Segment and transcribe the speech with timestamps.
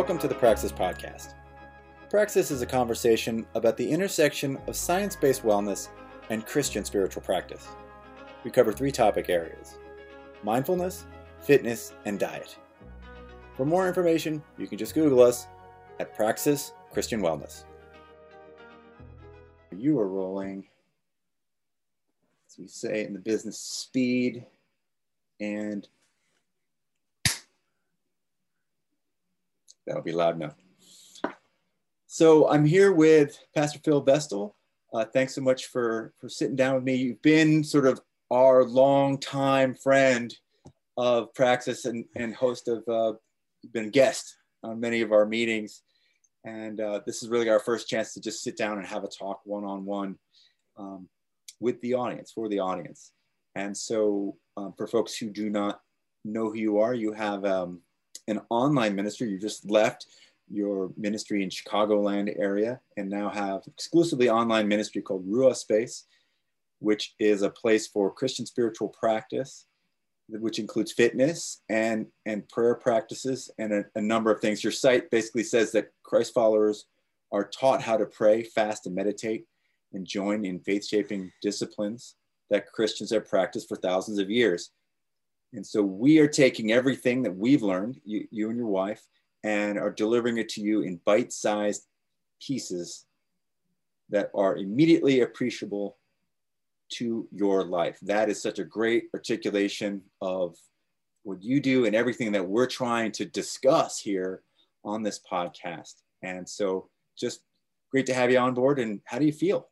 [0.00, 1.34] Welcome to the Praxis Podcast.
[2.08, 5.90] Praxis is a conversation about the intersection of science based wellness
[6.30, 7.68] and Christian spiritual practice.
[8.42, 9.76] We cover three topic areas
[10.42, 11.04] mindfulness,
[11.40, 12.56] fitness, and diet.
[13.58, 15.48] For more information, you can just Google us
[15.98, 17.64] at Praxis Christian Wellness.
[19.70, 20.66] You are rolling,
[22.48, 24.46] as we say in the business, speed
[25.40, 25.86] and
[29.86, 30.54] that'll be loud enough.
[32.06, 34.56] So I'm here with Pastor Phil Vestal.
[34.92, 36.96] Uh, thanks so much for for sitting down with me.
[36.96, 40.34] You've been sort of our longtime friend
[40.96, 43.16] of Praxis and, and host of uh,
[43.72, 45.82] been guest on many of our meetings.
[46.44, 49.08] And uh, this is really our first chance to just sit down and have a
[49.08, 50.16] talk one on one
[51.60, 53.12] with the audience, for the audience.
[53.54, 55.80] And so, um, for folks who do not
[56.24, 57.80] know who you are, you have um,
[58.30, 59.28] an online ministry.
[59.28, 60.06] You just left
[60.50, 66.04] your ministry in Chicagoland area and now have exclusively online ministry called Rua Space,
[66.80, 69.66] which is a place for Christian spiritual practice
[70.38, 74.62] which includes fitness and and prayer practices and a, a, number of things.
[74.62, 76.86] Your site basically says that Christ followers
[77.32, 79.46] are taught how to pray, fast, and meditate,
[79.92, 82.16] and join in faith-shaping disciplines
[82.50, 84.70] that Christians have practiced for thousands of years.
[85.52, 89.02] And so we are taking everything that we've learned, you, you and your wife,
[89.42, 91.86] and are delivering it to you in bite-sized
[92.40, 93.06] pieces
[94.10, 95.96] that are immediately appreciable
[96.90, 97.98] to your life.
[98.02, 100.56] That is such a great articulation of
[101.22, 104.42] what you do and everything that we're trying to discuss here
[104.84, 106.02] on this podcast.
[106.22, 107.42] And so just
[107.90, 108.78] great to have you on board.
[108.78, 109.68] And how do you feel?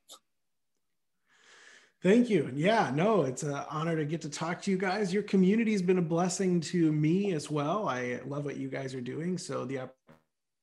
[2.01, 2.53] Thank you.
[2.55, 5.13] Yeah, no, it's an honor to get to talk to you guys.
[5.13, 7.89] Your community has been a blessing to me as well.
[7.89, 9.37] I love what you guys are doing.
[9.37, 9.81] So the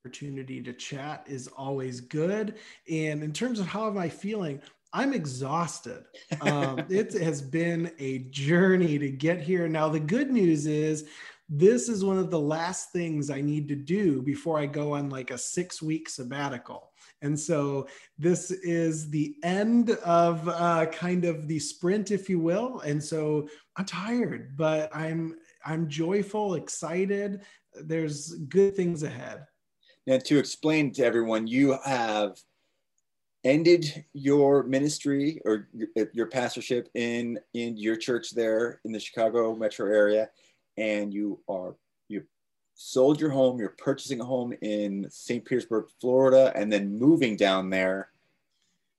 [0.05, 2.55] opportunity to chat is always good.
[2.89, 4.61] And in terms of how am I feeling,
[4.93, 6.05] I'm exhausted.
[6.39, 9.67] Um, it has been a journey to get here.
[9.67, 11.05] Now, the good news is
[11.49, 15.09] this is one of the last things I need to do before I go on
[15.09, 16.91] like a six week sabbatical.
[17.25, 17.87] And so
[18.19, 22.81] this is the end of uh, kind of the sprint, if you will.
[22.81, 27.41] And so I'm tired, but I'm I'm joyful, excited.
[27.73, 29.45] There's good things ahead.
[30.05, 32.37] Now, to explain to everyone, you have
[33.43, 35.67] ended your ministry or
[36.13, 40.29] your pastorship in in your church there in the Chicago metro area
[40.77, 41.75] and you are
[42.75, 45.43] sold your home you're purchasing a home in St.
[45.43, 48.09] Petersburg Florida and then moving down there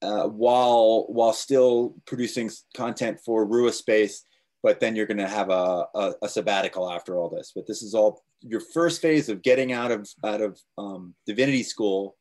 [0.02, 4.24] uh, while while still producing content for Rua Space
[4.62, 7.82] but then you're going to have a, a, a, sabbatical after all this but this
[7.82, 12.16] is all your first phase of getting out of out of um, divinity school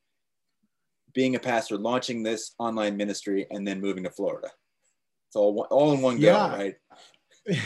[1.16, 4.50] being a pastor, launching this online ministry, and then moving to Florida.
[5.28, 6.56] It's all all in one go, yeah.
[6.56, 6.76] right?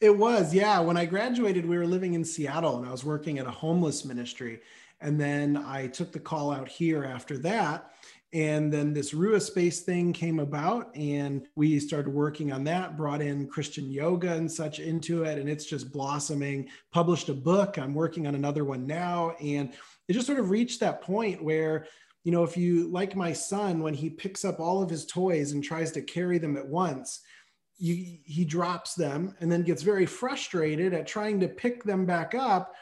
[0.00, 0.78] It was, yeah.
[0.80, 4.04] When I graduated, we were living in Seattle, and I was working at a homeless
[4.04, 4.60] ministry.
[5.00, 7.92] And then I took the call out here after that.
[8.32, 13.22] And then this Rua Space thing came about, and we started working on that, brought
[13.22, 16.68] in Christian yoga and such into it, and it's just blossoming.
[16.92, 17.78] Published a book.
[17.78, 19.30] I'm working on another one now.
[19.40, 19.72] And
[20.08, 21.86] it just sort of reached that point where
[22.26, 25.52] you know, if you like my son, when he picks up all of his toys
[25.52, 27.20] and tries to carry them at once,
[27.78, 32.34] you, he drops them and then gets very frustrated at trying to pick them back
[32.34, 32.74] up.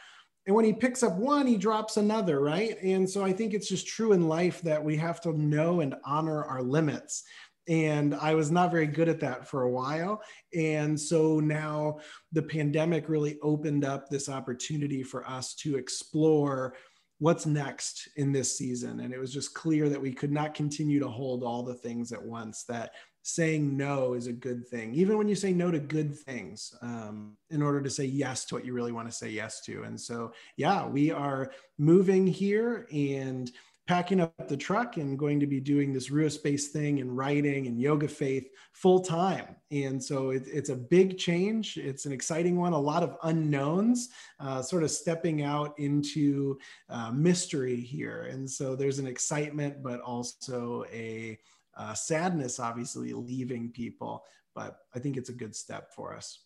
[0.47, 2.77] And when he picks up one, he drops another, right?
[2.83, 5.95] And so I think it's just true in life that we have to know and
[6.05, 7.25] honor our limits.
[7.67, 10.21] And I was not very good at that for a while.
[10.55, 11.99] And so now
[12.33, 16.75] the pandemic really opened up this opportunity for us to explore
[17.21, 19.01] what's next in this season.
[19.01, 22.13] And it was just clear that we could not continue to hold all the things
[22.13, 22.91] at once, that
[23.27, 27.37] saying no is a good thing, even when you say no to good things, um,
[27.49, 29.83] in order to say yes to what you really want to say yes to.
[29.85, 33.51] And so, yeah, we are moving here and
[33.87, 37.67] packing up the truck and going to be doing this Rua Space thing and writing
[37.67, 39.57] and yoga faith full time.
[39.71, 41.79] And so it, it's a big change.
[41.79, 46.59] It's an exciting one, a lot of unknowns, uh, sort of stepping out into
[46.91, 48.29] uh, mystery here.
[48.31, 51.39] And so there's an excitement, but also a
[51.77, 54.25] uh, sadness, obviously, leaving people.
[54.55, 56.41] But I think it's a good step for us.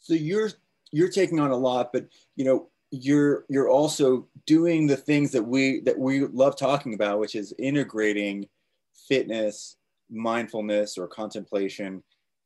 [0.00, 0.50] So you're
[0.92, 2.06] you're taking on a lot, but
[2.36, 7.18] you know you're you're also doing the things that we that we love talking about
[7.18, 8.48] which is integrating
[9.08, 9.76] fitness
[10.08, 12.02] mindfulness or contemplation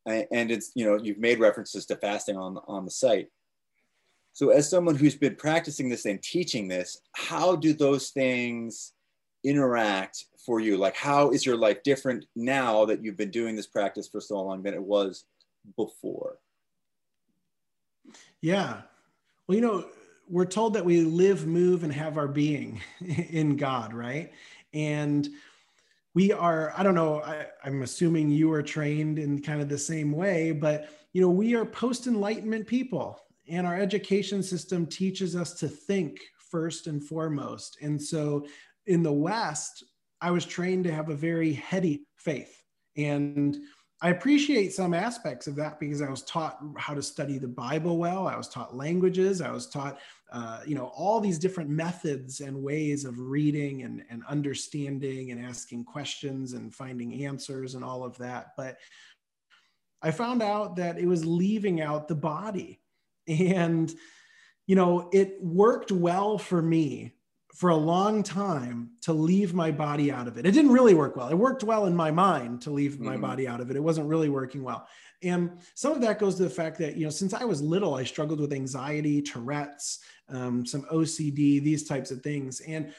[0.07, 3.27] and it's you know you've made references to fasting on on the site
[4.33, 8.93] So, as someone who's been practicing this and teaching this, how do those things
[9.43, 10.77] interact for you?
[10.77, 14.41] Like, how is your life different now that you've been doing this practice for so
[14.41, 15.25] long than it was
[15.75, 16.37] before?
[18.41, 18.81] Yeah.
[19.47, 19.85] Well, you know,
[20.27, 24.31] we're told that we live, move, and have our being in God, right?
[24.73, 25.27] And
[26.13, 29.77] we are, I don't know, I, I'm assuming you are trained in kind of the
[29.77, 35.35] same way, but you know, we are post enlightenment people, and our education system teaches
[35.35, 37.77] us to think first and foremost.
[37.81, 38.45] And so
[38.91, 39.85] in the West,
[40.19, 42.61] I was trained to have a very heady faith.
[42.97, 43.57] And
[44.01, 47.97] I appreciate some aspects of that because I was taught how to study the Bible
[47.97, 48.27] well.
[48.27, 49.41] I was taught languages.
[49.41, 49.99] I was taught,
[50.33, 55.43] uh, you know, all these different methods and ways of reading and, and understanding and
[55.43, 58.53] asking questions and finding answers and all of that.
[58.57, 58.77] But
[60.01, 62.81] I found out that it was leaving out the body.
[63.27, 63.93] And,
[64.67, 67.13] you know, it worked well for me
[67.61, 70.47] for a long time to leave my body out of it.
[70.47, 71.27] It didn't really work well.
[71.27, 73.21] It worked well in my mind to leave my mm-hmm.
[73.21, 73.75] body out of it.
[73.75, 74.87] It wasn't really working well.
[75.21, 77.93] And some of that goes to the fact that, you know, since I was little,
[77.93, 79.99] I struggled with anxiety, Tourette's,
[80.29, 82.61] um, some OCD, these types of things.
[82.61, 82.95] And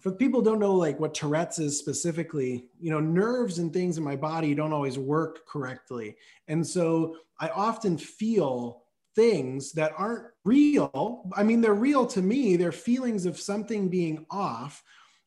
[0.00, 4.02] for people don't know like what Tourette's is specifically, you know, nerves and things in
[4.02, 6.16] my body don't always work correctly.
[6.48, 8.84] And so I often feel
[9.14, 11.30] things that aren't real.
[11.36, 14.82] I mean, they're real to me, they're feelings of something being off.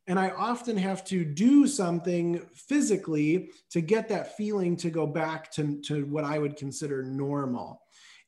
[0.07, 5.49] And I often have to do something physically to get that feeling to go back
[5.53, 7.79] to, to what I would consider normal.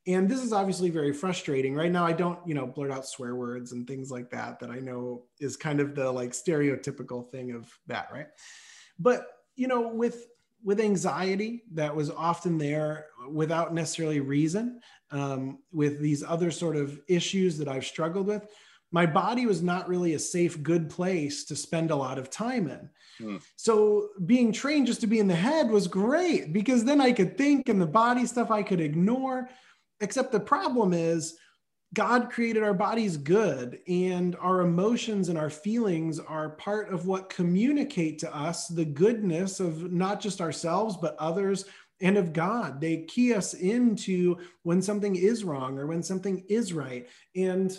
[0.07, 1.75] And this is obviously very frustrating.
[1.75, 4.69] Right now, I don't, you know, blurt out swear words and things like that, that
[4.69, 8.27] I know is kind of the like stereotypical thing of that, right?
[8.99, 10.27] But, you know, with
[10.63, 14.79] with anxiety that was often there without necessarily reason,
[15.11, 18.47] um, with these other sort of issues that I've struggled with,
[18.91, 22.67] my body was not really a safe, good place to spend a lot of time
[22.69, 22.89] in.
[23.19, 23.41] Mm.
[23.55, 27.37] So being trained just to be in the head was great because then I could
[27.37, 29.49] think and the body stuff I could ignore.
[30.01, 31.37] Except the problem is,
[31.93, 37.29] God created our bodies good, and our emotions and our feelings are part of what
[37.29, 41.63] communicate to us the goodness of not just ourselves, but others
[42.01, 42.81] and of God.
[42.81, 47.07] They key us into when something is wrong or when something is right.
[47.35, 47.77] And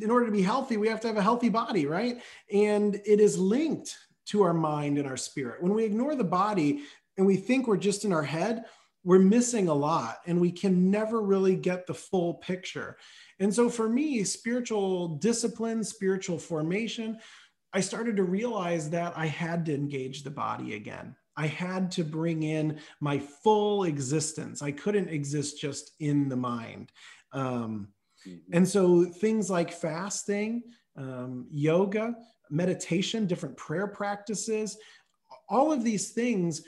[0.00, 2.20] in order to be healthy, we have to have a healthy body, right?
[2.52, 3.96] And it is linked
[4.26, 5.62] to our mind and our spirit.
[5.62, 6.82] When we ignore the body
[7.16, 8.64] and we think we're just in our head,
[9.04, 12.96] we're missing a lot and we can never really get the full picture.
[13.38, 17.18] And so for me, spiritual discipline, spiritual formation,
[17.72, 21.16] I started to realize that I had to engage the body again.
[21.36, 24.62] I had to bring in my full existence.
[24.62, 26.92] I couldn't exist just in the mind.
[27.32, 27.88] Um,
[28.26, 28.52] mm-hmm.
[28.52, 30.62] and so things like fasting,
[30.96, 32.14] um, yoga,
[32.50, 34.78] meditation, different prayer practices,
[35.48, 36.62] all of these things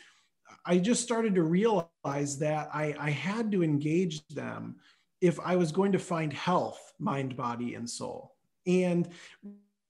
[0.67, 4.77] I just started to realize that I, I had to engage them
[5.21, 8.35] if I was going to find health, mind, body, and soul.
[8.67, 9.09] And,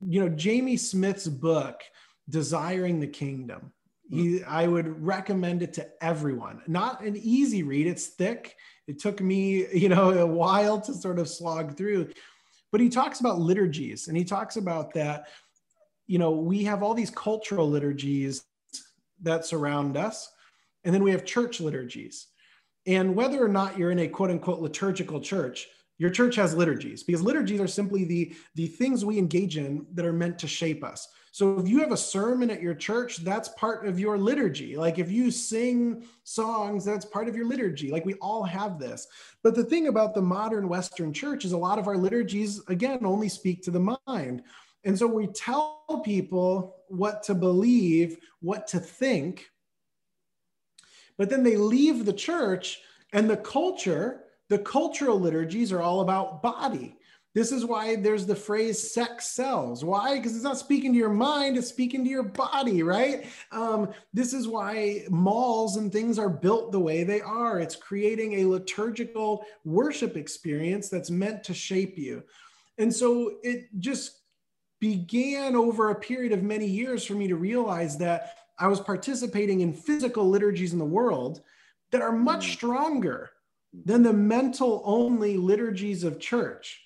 [0.07, 1.81] you know, Jamie Smith's book,
[2.29, 3.73] Desiring the Kingdom,
[4.47, 6.63] I would recommend it to everyone.
[6.67, 8.57] Not an easy read, it's thick.
[8.87, 12.11] It took me, you know, a while to sort of slog through.
[12.71, 15.29] But he talks about liturgies and he talks about that,
[16.07, 18.45] you know, we have all these cultural liturgies
[19.23, 20.31] that surround us
[20.85, 22.29] and then we have church liturgies.
[22.87, 25.67] And whether or not you're in a quote unquote liturgical church,
[25.99, 30.05] your church has liturgies because liturgies are simply the, the things we engage in that
[30.05, 31.09] are meant to shape us.
[31.37, 34.75] So if you have a sermon at your church, that's part of your liturgy.
[34.75, 37.91] Like if you sing songs, that's part of your liturgy.
[37.91, 39.07] Like we all have this.
[39.43, 43.01] But the thing about the modern Western church is a lot of our liturgies, again,
[43.05, 44.45] only speak to the mind.
[44.85, 49.51] And so we tell people what to believe, what to think,
[51.19, 52.81] but then they leave the church
[53.13, 56.97] and the culture, the cultural liturgies are all about body.
[57.37, 59.85] This is why there's the phrase sex sells.
[59.85, 60.17] Why?
[60.17, 63.27] Because it's not speaking to your mind, it's speaking to your body, right?
[63.53, 67.61] Um, this is why malls and things are built the way they are.
[67.61, 72.23] It's creating a liturgical worship experience that's meant to shape you.
[72.79, 74.23] And so it just
[74.81, 79.61] began over a period of many years for me to realize that I was participating
[79.61, 81.43] in physical liturgies in the world
[81.91, 82.53] that are much mm.
[82.55, 83.33] stronger
[83.85, 86.81] than the mental only liturgies of church.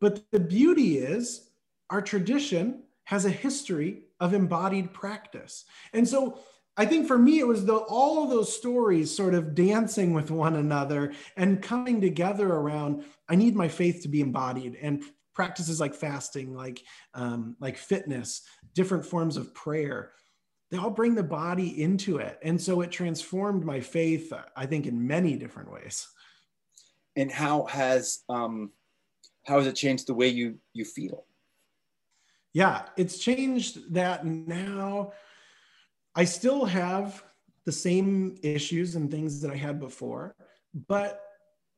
[0.00, 1.50] But the beauty is,
[1.90, 5.64] our tradition has a history of embodied practice.
[5.92, 6.40] And so
[6.76, 10.30] I think for me, it was the, all of those stories sort of dancing with
[10.30, 15.02] one another and coming together around, I need my faith to be embodied and
[15.34, 16.82] practices like fasting, like,
[17.14, 18.42] um, like fitness,
[18.74, 20.12] different forms of prayer,
[20.70, 22.38] they all bring the body into it.
[22.42, 26.08] And so it transformed my faith, I think, in many different ways.
[27.14, 28.72] And how has, um,
[29.46, 31.24] how has it changed the way you, you feel?
[32.52, 35.12] Yeah, it's changed that now
[36.14, 37.22] I still have
[37.64, 40.34] the same issues and things that I had before,
[40.88, 41.22] but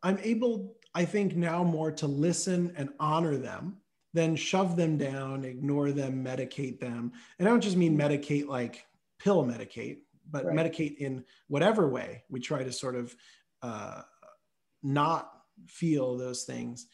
[0.03, 3.79] I'm able, I think, now more to listen and honor them
[4.15, 7.13] than shove them down, ignore them, medicate them.
[7.39, 8.87] And I don't just mean medicate like
[9.19, 9.99] pill medicate,
[10.31, 10.57] but right.
[10.57, 13.15] medicate in whatever way we try to sort of
[13.63, 14.03] uh,
[14.83, 15.33] not
[15.67, 16.87] feel those things.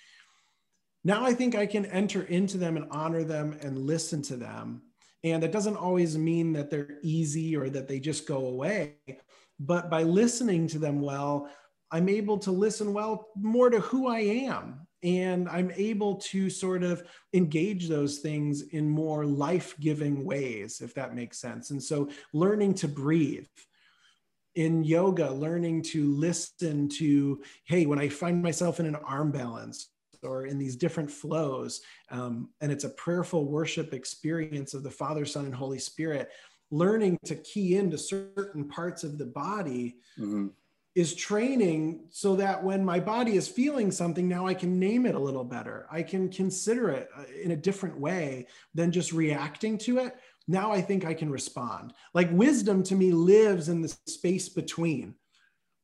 [1.04, 4.82] Now I think I can enter into them and honor them and listen to them
[5.24, 8.96] and it doesn't always mean that they're easy or that they just go away.
[9.58, 11.48] But by listening to them well,
[11.90, 14.86] I'm able to listen well more to who I am.
[15.02, 20.94] And I'm able to sort of engage those things in more life giving ways, if
[20.94, 21.70] that makes sense.
[21.70, 23.46] And so learning to breathe,
[24.54, 29.93] in yoga, learning to listen to, hey, when I find myself in an arm balance,
[30.24, 31.80] or in these different flows.
[32.10, 36.30] Um, and it's a prayerful worship experience of the Father, Son, and Holy Spirit.
[36.70, 40.48] Learning to key into certain parts of the body mm-hmm.
[40.94, 45.14] is training so that when my body is feeling something, now I can name it
[45.14, 45.86] a little better.
[45.90, 50.16] I can consider it uh, in a different way than just reacting to it.
[50.48, 51.92] Now I think I can respond.
[52.12, 55.14] Like wisdom to me lives in the space between.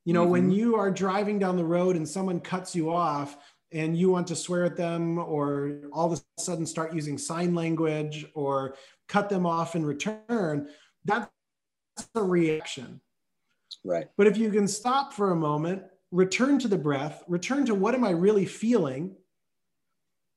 [0.05, 0.33] You know, mm-hmm.
[0.33, 3.37] when you are driving down the road and someone cuts you off,
[3.73, 7.55] and you want to swear at them or all of a sudden start using sign
[7.55, 8.75] language or
[9.09, 10.69] cut them off in return,
[11.05, 11.31] that's
[12.15, 13.01] a reaction.
[13.85, 14.09] Right.
[14.17, 17.95] But if you can stop for a moment, return to the breath, return to what
[17.95, 19.17] am I really feeling?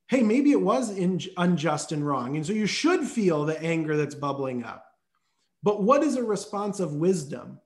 [0.08, 2.36] Hey, maybe it was in, unjust and wrong.
[2.36, 4.86] And so you should feel the anger that's bubbling up.
[5.63, 7.60] But what is a response of wisdom?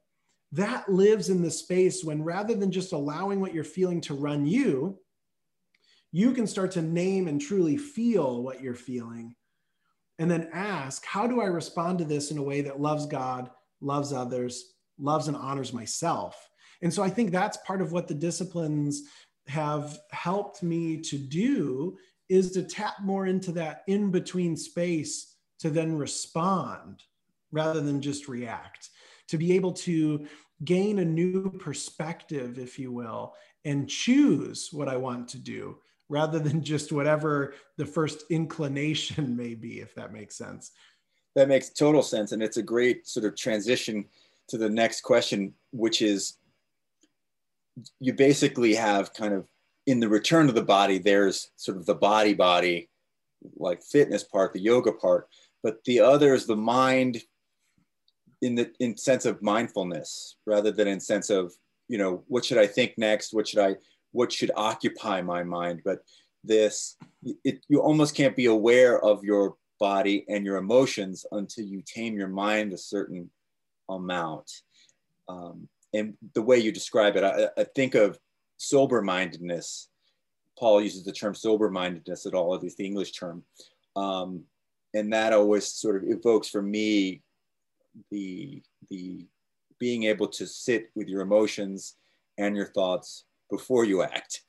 [0.54, 4.46] That lives in the space when rather than just allowing what you're feeling to run
[4.46, 4.98] you,
[6.12, 9.36] you can start to name and truly feel what you're feeling
[10.20, 13.50] and then ask how do i respond to this in a way that loves god
[13.82, 16.50] loves others loves and honors myself?
[16.82, 19.04] And so i think that's part of what the disciplines
[19.48, 21.98] have helped me to do
[22.30, 27.04] is to tap more into that in between space to then respond
[27.52, 28.90] rather than just react
[29.30, 30.26] to be able to
[30.66, 33.34] gain a new perspective if you will
[33.66, 35.78] and choose what i want to do
[36.10, 40.72] rather than just whatever the first inclination may be, if that makes sense.
[41.36, 42.32] That makes total sense.
[42.32, 44.06] And it's a great sort of transition
[44.50, 46.38] to the next question, which is
[48.00, 49.48] you basically have kind of
[49.86, 52.90] in the return to the body, there's sort of the body body,
[53.56, 55.28] like fitness part, the yoga part,
[55.64, 57.22] but the other is the mind
[58.42, 61.54] in the in sense of mindfulness rather than in sense of
[61.88, 63.76] you know what should i think next what should i
[64.12, 66.00] what should occupy my mind but
[66.44, 66.98] this
[67.44, 72.18] it, you almost can't be aware of your body and your emotions until you tame
[72.18, 73.30] your mind a certain
[73.90, 74.52] amount.
[75.30, 78.20] Um, and the way you describe it I, I think of
[78.58, 79.90] sober mindedness
[80.58, 83.44] paul uses the term sober mindedness at all at least the english term.
[83.96, 84.44] Um,
[84.94, 87.22] and that always sort of evokes for me
[88.12, 89.26] the the
[89.80, 91.96] being able to sit with your emotions
[92.38, 94.42] and your thoughts before you act.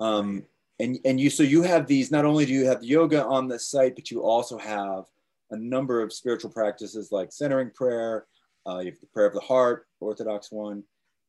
[0.00, 0.44] Um,
[0.78, 3.58] and, and you, so you have these, not only do you have yoga on the
[3.58, 5.04] site, but you also have
[5.50, 8.26] a number of spiritual practices like centering prayer,
[8.66, 10.82] uh, you have the prayer of the heart, Orthodox one,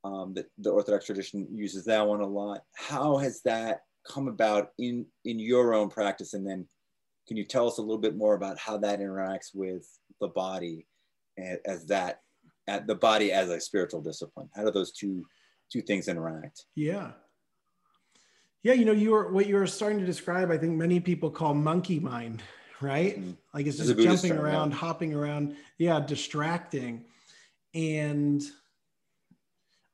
[0.04, 2.64] um, the, the Orthodox tradition uses that one a lot.
[2.76, 6.34] How has that come about in, in your own practice?
[6.34, 6.68] And then
[7.28, 9.88] can you tell us a little bit more about how that interacts with
[10.20, 10.88] the body
[11.66, 12.22] as that,
[12.68, 14.50] at the body as a spiritual discipline?
[14.56, 15.26] How do those two
[15.72, 16.66] two things interact.
[16.76, 17.12] Yeah.
[18.64, 21.32] Yeah, you know, you were what you were starting to describe, I think many people
[21.32, 22.44] call monkey mind,
[22.80, 23.20] right?
[23.20, 23.32] Mm-hmm.
[23.54, 24.78] Like it's just jumping term, around, yeah.
[24.78, 27.06] hopping around, yeah, distracting.
[27.74, 28.44] And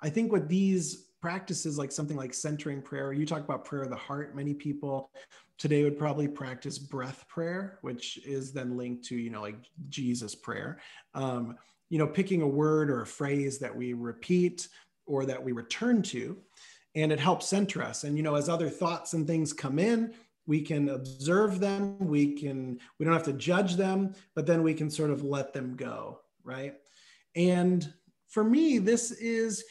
[0.02, 3.90] I think what these practices like something like centering prayer, you talk about prayer of
[3.90, 5.12] the heart, many people
[5.58, 9.58] today would probably practice breath prayer, which is then linked to, you know, like
[9.90, 10.80] Jesus prayer.
[11.16, 11.56] Um,
[11.90, 14.68] you know, picking a word or a phrase that we repeat
[15.08, 16.38] or that we return to
[16.96, 18.04] and it helps center us.
[18.04, 20.14] And you know as other thoughts and things come in
[20.46, 24.74] we can observe them we can we don't have to judge them but then we
[24.74, 26.76] can sort of let them go right?
[27.36, 27.92] And
[28.30, 29.64] for me this is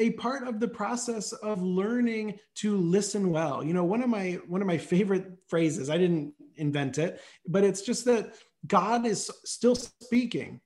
[0.00, 3.62] a part of the process of learning to listen well.
[3.62, 7.64] You know one of my one of my favorite phrases i didn't invent it but
[7.64, 8.34] it's just that
[8.66, 10.60] god is still speaking.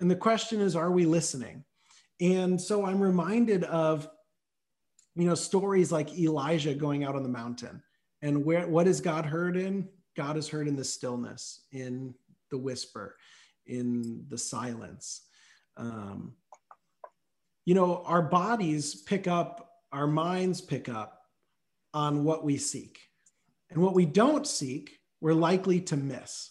[0.00, 1.64] And the question is are we listening
[2.20, 4.08] and so i'm reminded of
[5.16, 7.82] you know stories like elijah going out on the mountain
[8.24, 9.86] and where what is God heard in?
[10.16, 12.14] God is heard in the stillness, in
[12.50, 13.16] the whisper,
[13.66, 15.20] in the silence.
[15.76, 16.32] Um,
[17.66, 21.20] you know, our bodies pick up, our minds pick up
[21.92, 22.98] on what we seek.
[23.70, 26.50] And what we don't seek, we're likely to miss.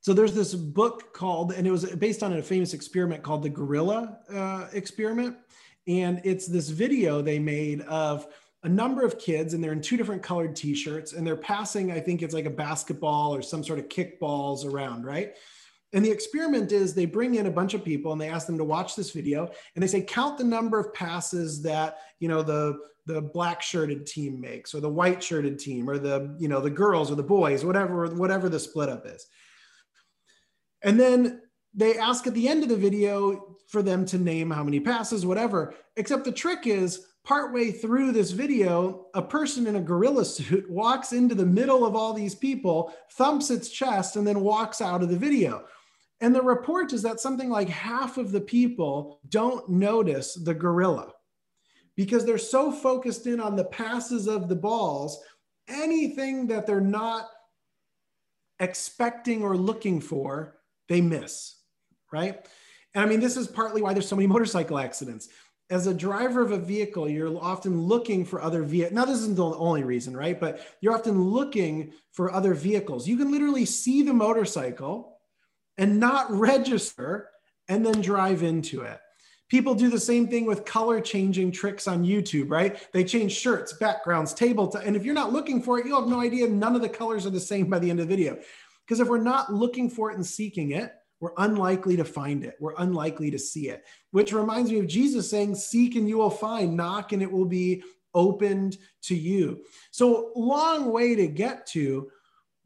[0.00, 3.50] So there's this book called, and it was based on a famous experiment called the
[3.50, 5.36] gorilla uh, experiment.
[5.86, 8.26] And it's this video they made of
[8.62, 11.98] a number of kids and they're in two different colored t-shirts and they're passing i
[11.98, 15.34] think it's like a basketball or some sort of kickballs around right
[15.92, 18.58] and the experiment is they bring in a bunch of people and they ask them
[18.58, 22.42] to watch this video and they say count the number of passes that you know
[22.42, 26.60] the the black shirted team makes or the white shirted team or the you know
[26.60, 29.26] the girls or the boys whatever whatever the split up is
[30.82, 31.42] and then
[31.74, 35.24] they ask at the end of the video for them to name how many passes
[35.24, 40.68] whatever except the trick is partway through this video, a person in a gorilla suit
[40.70, 45.02] walks into the middle of all these people, thumps its chest, and then walks out
[45.02, 45.64] of the video.
[46.20, 51.12] And the report is that something like half of the people don't notice the gorilla
[51.96, 55.22] because they're so focused in on the passes of the balls,
[55.68, 57.28] anything that they're not
[58.58, 60.59] expecting or looking for,
[60.90, 61.54] they miss,
[62.12, 62.46] right?
[62.94, 65.30] And I mean, this is partly why there's so many motorcycle accidents
[65.70, 68.92] as a driver of a vehicle, you're often looking for other vehicles.
[68.92, 70.38] Now, this isn't the only reason, right?
[70.38, 73.06] But you're often looking for other vehicles.
[73.06, 75.18] You can literally see the motorcycle
[75.78, 77.30] and not register
[77.68, 78.98] and then drive into it.
[79.48, 82.86] People do the same thing with color changing tricks on YouTube, right?
[82.92, 86.20] They change shirts, backgrounds, table, and if you're not looking for it, you'll have no
[86.20, 88.38] idea none of the colors are the same by the end of the video.
[88.90, 92.56] Because if we're not looking for it and seeking it, we're unlikely to find it.
[92.58, 96.28] We're unlikely to see it, which reminds me of Jesus saying, Seek and you will
[96.28, 99.60] find, knock and it will be opened to you.
[99.92, 102.10] So, long way to get to.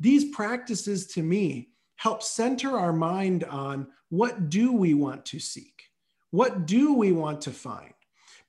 [0.01, 5.91] These practices to me help center our mind on what do we want to seek?
[6.31, 7.93] What do we want to find?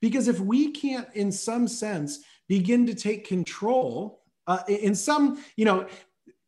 [0.00, 5.66] Because if we can't, in some sense, begin to take control, uh, in some, you
[5.66, 5.86] know,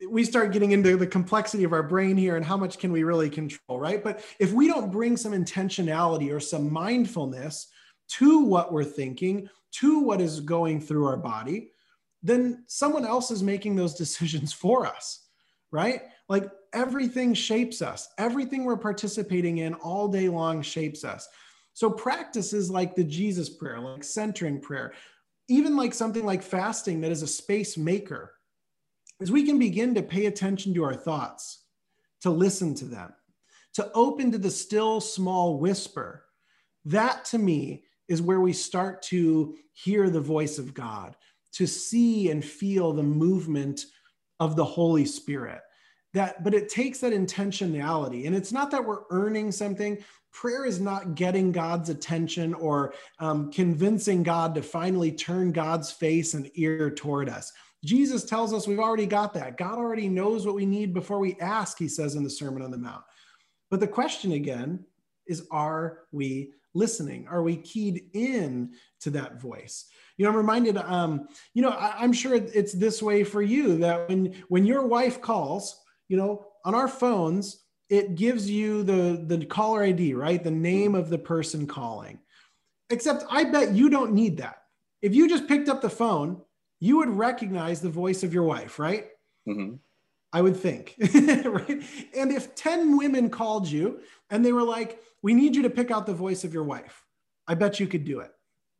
[0.06, 3.02] we start getting into the complexity of our brain here and how much can we
[3.02, 4.02] really control, right?
[4.02, 7.68] But if we don't bring some intentionality or some mindfulness
[8.10, 11.72] to what we're thinking, to what is going through our body,
[12.22, 15.26] then someone else is making those decisions for us,
[15.72, 16.02] right?
[16.28, 21.28] Like everything shapes us, everything we're participating in all day long shapes us.
[21.74, 24.94] So practices like the Jesus prayer, like centering prayer,
[25.48, 28.32] even like something like fasting that is a space maker
[29.20, 31.64] is we can begin to pay attention to our thoughts,
[32.22, 33.12] to listen to them,
[33.74, 36.24] to open to the still small whisper.
[36.84, 41.16] That to me is where we start to hear the voice of God,
[41.52, 43.84] to see and feel the movement
[44.40, 45.60] of the Holy Spirit.
[46.14, 48.26] That, but it takes that intentionality.
[48.26, 49.98] And it's not that we're earning something.
[50.32, 56.34] Prayer is not getting God's attention or um, convincing God to finally turn God's face
[56.34, 57.52] and ear toward us.
[57.84, 59.56] Jesus tells us we've already got that.
[59.56, 62.70] God already knows what we need before we ask, he says in the Sermon on
[62.70, 63.04] the Mount.
[63.70, 64.84] But the question again
[65.26, 67.26] is are we listening?
[67.28, 69.86] Are we keyed in to that voice?
[70.16, 73.78] You know, I'm reminded, um, you know, I, am sure it's this way for you
[73.78, 79.24] that when when your wife calls, you know, on our phones, it gives you the
[79.26, 80.42] the caller ID, right?
[80.42, 82.18] The name of the person calling.
[82.90, 84.62] Except I bet you don't need that.
[85.02, 86.42] If you just picked up the phone
[86.80, 89.06] you would recognize the voice of your wife, right?
[89.48, 89.76] Mm-hmm.
[90.32, 91.82] I would think, right?
[92.14, 95.90] And if 10 women called you and they were like, we need you to pick
[95.90, 97.04] out the voice of your wife,
[97.46, 98.30] I bet you could do it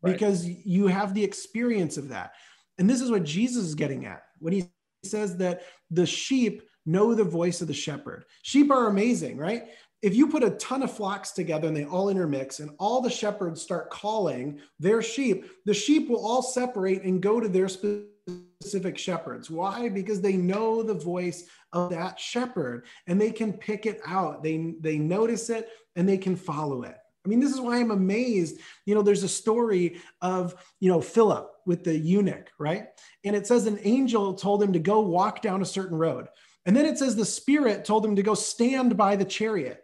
[0.03, 0.13] right.
[0.13, 2.33] because you have the experience of that.
[2.79, 4.71] And this is what Jesus is getting at when he
[5.05, 8.25] says that the sheep know the voice of the shepherd.
[8.43, 9.69] Sheep are amazing, right?
[10.03, 13.11] If you put a ton of flocks together and they all intermix and all the
[13.11, 18.97] shepherds start calling their sheep, the sheep will all separate and go to their specific
[18.97, 19.51] shepherds.
[19.51, 19.89] Why?
[19.89, 24.43] Because they know the voice of that shepherd and they can pick it out.
[24.43, 26.97] They, they notice it and they can follow it.
[27.27, 28.61] I mean, this is why I'm amazed.
[28.87, 32.87] You know, there's a story of, you know, Philip with the eunuch, right?
[33.25, 36.29] And it says an angel told him to go walk down a certain road.
[36.65, 39.83] And then it says the spirit told him to go stand by the chariot.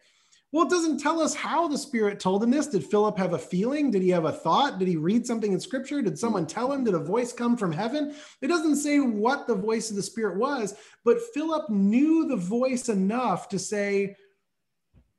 [0.54, 2.68] Well, it doesn't tell us how the Spirit told him this.
[2.68, 3.90] Did Philip have a feeling?
[3.90, 4.78] Did he have a thought?
[4.78, 6.00] Did he read something in Scripture?
[6.00, 6.84] Did someone tell him?
[6.84, 8.14] Did a voice come from heaven?
[8.40, 12.88] It doesn't say what the voice of the Spirit was, but Philip knew the voice
[12.88, 14.14] enough to say,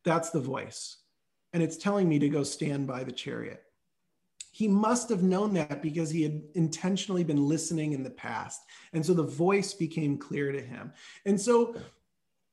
[0.05, 0.99] That's the voice.
[1.51, 3.61] And it's telling me to go stand by the chariot.
[4.53, 8.61] He must have known that because he had intentionally been listening in the past.
[8.93, 10.93] And so the voice became clear to him.
[11.25, 11.75] And so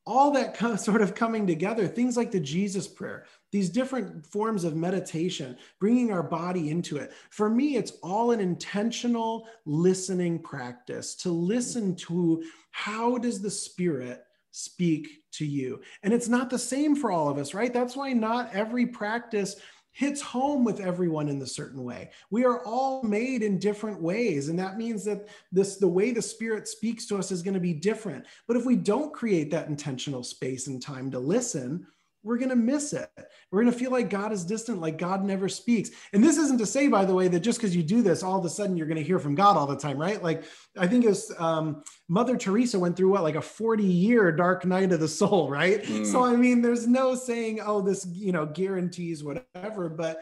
[0.06, 4.76] all that sort of coming together, things like the Jesus prayer, these different forms of
[4.76, 7.12] meditation, bringing our body into it.
[7.30, 14.24] For me, it's all an intentional listening practice to listen to how does the Spirit
[14.52, 15.80] speak to you.
[16.02, 17.72] And it's not the same for all of us, right?
[17.72, 19.56] That's why not every practice
[19.92, 22.10] hits home with everyone in a certain way.
[22.30, 24.48] We are all made in different ways.
[24.48, 27.60] And that means that this the way the spirit speaks to us is going to
[27.60, 28.26] be different.
[28.48, 31.86] But if we don't create that intentional space and time to listen,
[32.22, 33.10] we're going to miss it.
[33.50, 35.90] We're going to feel like God is distant, like God never speaks.
[36.12, 38.38] And this isn't to say, by the way, that just because you do this, all
[38.38, 40.22] of a sudden you're going to hear from God all the time, right?
[40.22, 40.44] Like
[40.78, 44.92] I think it's um, Mother Teresa went through what, like a 40 year dark night
[44.92, 45.82] of the soul, right?
[45.82, 46.06] Mm.
[46.06, 49.88] So, I mean, there's no saying, oh, this, you know, guarantees whatever.
[49.88, 50.20] But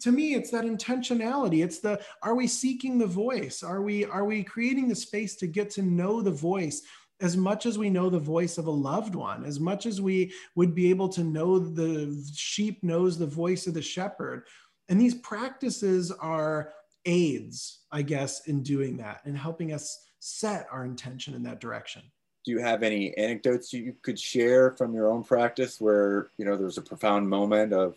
[0.00, 4.24] to me it's that intentionality it's the are we seeking the voice are we are
[4.24, 6.82] we creating the space to get to know the voice
[7.20, 10.32] as much as we know the voice of a loved one, as much as we
[10.54, 14.44] would be able to know the sheep knows the voice of the shepherd.
[14.88, 16.72] And these practices are
[17.04, 22.02] aids, I guess, in doing that and helping us set our intention in that direction.
[22.44, 26.56] Do you have any anecdotes you could share from your own practice where, you know,
[26.56, 27.96] there's a profound moment of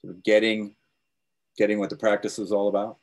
[0.00, 0.74] sort of getting
[1.56, 2.96] getting what the practice is all about?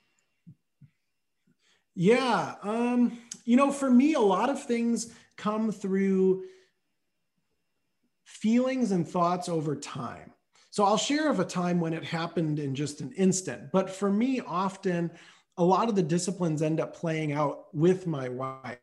[1.96, 6.44] Yeah, um, you know, for me, a lot of things come through
[8.24, 10.32] feelings and thoughts over time.
[10.70, 13.72] So I'll share of a time when it happened in just an instant.
[13.74, 15.12] But for me, often
[15.58, 18.80] a lot of the disciplines end up playing out with my wife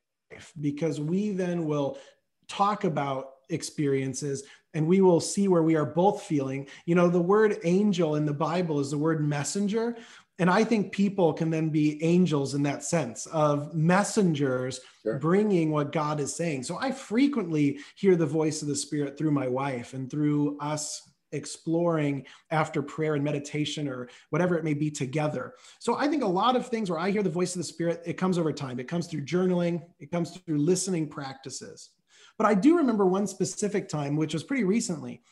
[0.61, 1.99] because we then will
[2.47, 6.69] talk about experiences and we will see where we are both feeling.
[6.85, 9.97] You know, the word angel in the Bible is the word messenger.
[10.39, 15.19] And I think people can then be angels in that sense of messengers sure.
[15.19, 16.63] bringing what God is saying.
[16.63, 21.03] So I frequently hear the voice of the Spirit through my wife and through us
[21.33, 25.55] exploring after prayer and meditation or whatever it may be together.
[25.79, 28.03] So I think a lot of things where I hear the voice of the Spirit,
[28.07, 28.81] it comes over time.
[28.81, 31.91] It comes through journaling, it comes through listening practices.
[32.39, 35.23] But I do remember one specific time, which was pretty recently,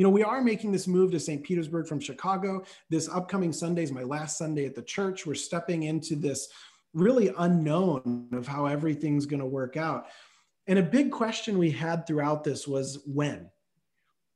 [0.00, 1.44] you know, we are making this move to St.
[1.44, 2.64] Petersburg from Chicago.
[2.88, 5.26] This upcoming Sunday is my last Sunday at the church.
[5.26, 6.48] We're stepping into this
[6.94, 10.06] really unknown of how everything's going to work out.
[10.66, 13.50] And a big question we had throughout this was when?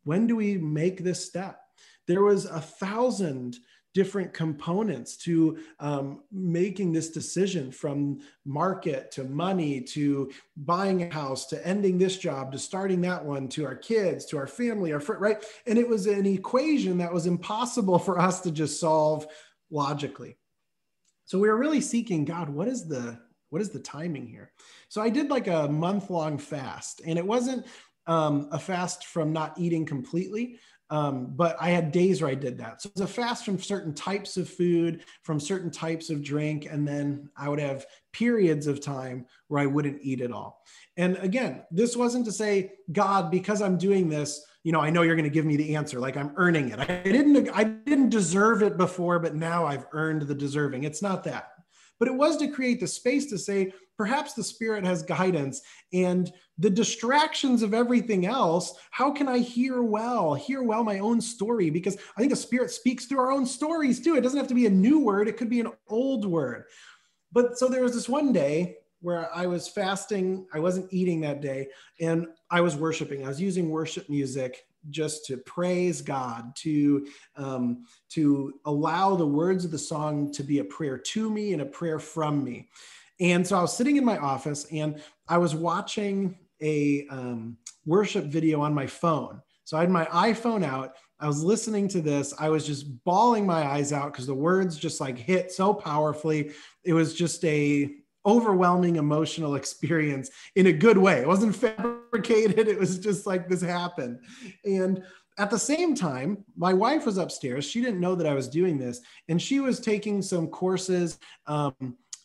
[0.02, 1.58] When do we make this step?
[2.06, 3.56] There was a thousand
[3.94, 11.46] different components to um, making this decision from market to money to buying a house
[11.46, 15.00] to ending this job to starting that one to our kids to our family our
[15.00, 15.44] friend right?
[15.66, 19.26] And it was an equation that was impossible for us to just solve
[19.70, 20.36] logically.
[21.24, 23.18] So we were really seeking god what is the
[23.50, 24.50] what is the timing here?
[24.88, 27.64] So i did like a month long fast and it wasn't
[28.06, 30.58] um, a fast from not eating completely
[30.90, 32.82] um, but I had days where I did that.
[32.82, 36.66] So it was a fast from certain types of food, from certain types of drink,
[36.70, 40.62] and then I would have periods of time where I wouldn't eat at all.
[40.96, 45.02] And again, this wasn't to say, God, because I'm doing this, you know, I know
[45.02, 45.98] you're going to give me the answer.
[45.98, 46.78] Like I'm earning it.
[46.78, 50.84] I didn't, I didn't deserve it before, but now I've earned the deserving.
[50.84, 51.53] It's not that.
[51.98, 56.32] But it was to create the space to say, perhaps the spirit has guidance and
[56.58, 61.70] the distractions of everything else how can i hear well hear well my own story?
[61.70, 64.16] Because i think the spirit speaks through our own stories too.
[64.16, 65.28] It doesn't have to be a new word.
[65.28, 66.64] It could be an old word.
[67.32, 70.46] But so there was this one day where i was fasting.
[70.52, 71.68] I wasn't eating that day
[72.00, 73.24] and i was worshiping.
[73.24, 79.64] I was using worship music just to praise God, to um, to allow the words
[79.64, 82.68] of the song to be a prayer to me and a prayer from me.
[83.20, 88.24] And so I was sitting in my office and I was watching a um, worship
[88.24, 89.40] video on my phone.
[89.64, 90.94] So I had my iPhone out.
[91.20, 92.34] I was listening to this.
[92.38, 96.50] I was just bawling my eyes out because the words just like hit so powerfully.
[96.82, 97.94] It was just a
[98.26, 101.20] overwhelming emotional experience in a good way.
[101.20, 102.68] It wasn't fabricated.
[102.68, 104.20] It was just like this happened.
[104.64, 105.02] And
[105.36, 107.64] at the same time, my wife was upstairs.
[107.64, 111.74] She didn't know that I was doing this, and she was taking some courses um,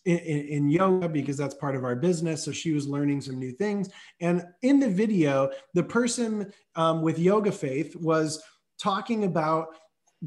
[0.06, 2.44] in, in, yoga because that's part of our business.
[2.44, 3.90] So she was learning some new things.
[4.22, 8.42] And in the video, the person um, with yoga faith was
[8.80, 9.68] talking about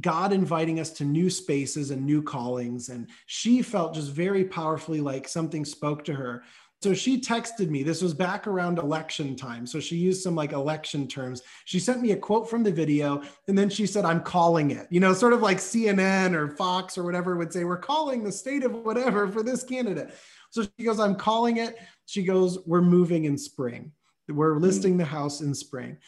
[0.01, 2.89] God inviting us to new spaces and new callings.
[2.89, 6.43] And she felt just very powerfully like something spoke to her.
[6.83, 7.85] So she texted me.
[7.85, 9.67] This was back around election time.
[9.67, 11.43] So she used some like election terms.
[11.65, 14.89] She sent me a quote from the video and then she said, I'm calling it.
[14.91, 18.33] You know, sort of like CNN or Fox or whatever would say, We're calling the
[18.33, 20.13] state of whatever for this candidate.
[20.51, 21.77] So she goes, I'm calling it.
[22.07, 23.93] She goes, We're moving in spring.
[24.29, 24.63] We're hmm.
[24.63, 25.99] listing the house in spring.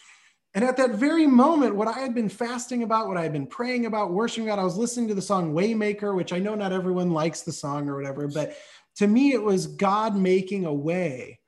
[0.55, 3.47] And at that very moment, what I had been fasting about, what I had been
[3.47, 6.73] praying about, worshiping about, I was listening to the song Waymaker, which I know not
[6.73, 8.57] everyone likes the song or whatever, but
[8.97, 11.41] to me it was god making a way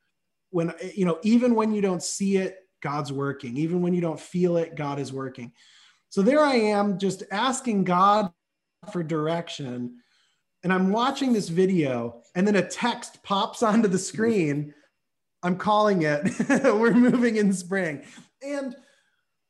[0.51, 3.57] when you know even when you don't see it god's working.
[3.57, 5.53] Even when you don't feel it god is working.
[6.09, 8.33] So there i am just asking god
[8.93, 9.97] for direction
[10.63, 14.75] and i'm watching this video and then a text pops onto the screen.
[15.43, 16.23] I'm calling it.
[16.65, 18.03] We're moving in spring.
[18.43, 18.75] And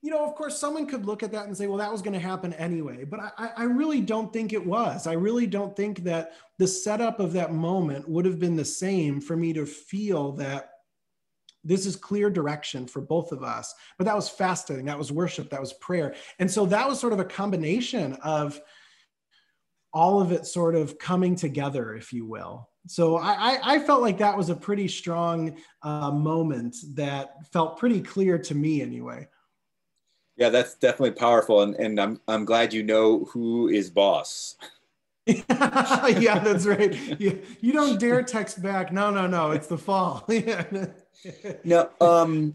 [0.02, 2.14] you know, of course, someone could look at that and say, well, that was going
[2.14, 3.04] to happen anyway.
[3.04, 5.06] But I, I really don't think it was.
[5.06, 9.20] I really don't think that the setup of that moment would have been the same
[9.20, 10.70] for me to feel that
[11.64, 13.74] this is clear direction for both of us.
[13.98, 16.14] But that was fasting, that was worship, that was prayer.
[16.38, 18.60] And so that was sort of a combination of
[19.92, 22.68] all of it sort of coming together, if you will.
[22.86, 28.00] So I, I felt like that was a pretty strong uh, moment that felt pretty
[28.00, 29.26] clear to me anyway.
[30.36, 34.56] Yeah, that's definitely powerful, and, and I'm I'm glad you know who is boss.
[35.26, 36.94] yeah, that's right.
[37.20, 38.92] You, you don't dare text back.
[38.92, 39.50] No, no, no.
[39.50, 40.28] It's the fall.
[41.64, 42.54] now, um,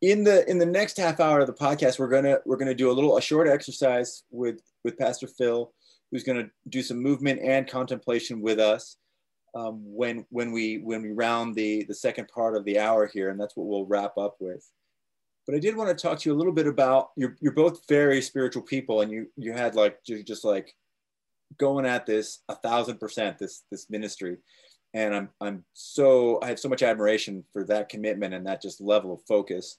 [0.00, 2.90] in the in the next half hour of the podcast, we're gonna we're gonna do
[2.90, 5.72] a little a short exercise with with Pastor Phil,
[6.10, 8.96] who's gonna do some movement and contemplation with us.
[9.54, 13.28] Um, when when we when we round the the second part of the hour here,
[13.28, 14.70] and that's what we'll wrap up with.
[15.50, 17.80] But I did want to talk to you a little bit about you're you're both
[17.88, 20.72] very spiritual people, and you you had like you're just like
[21.58, 24.36] going at this a thousand percent this this ministry,
[24.94, 28.80] and I'm I'm so I have so much admiration for that commitment and that just
[28.80, 29.78] level of focus.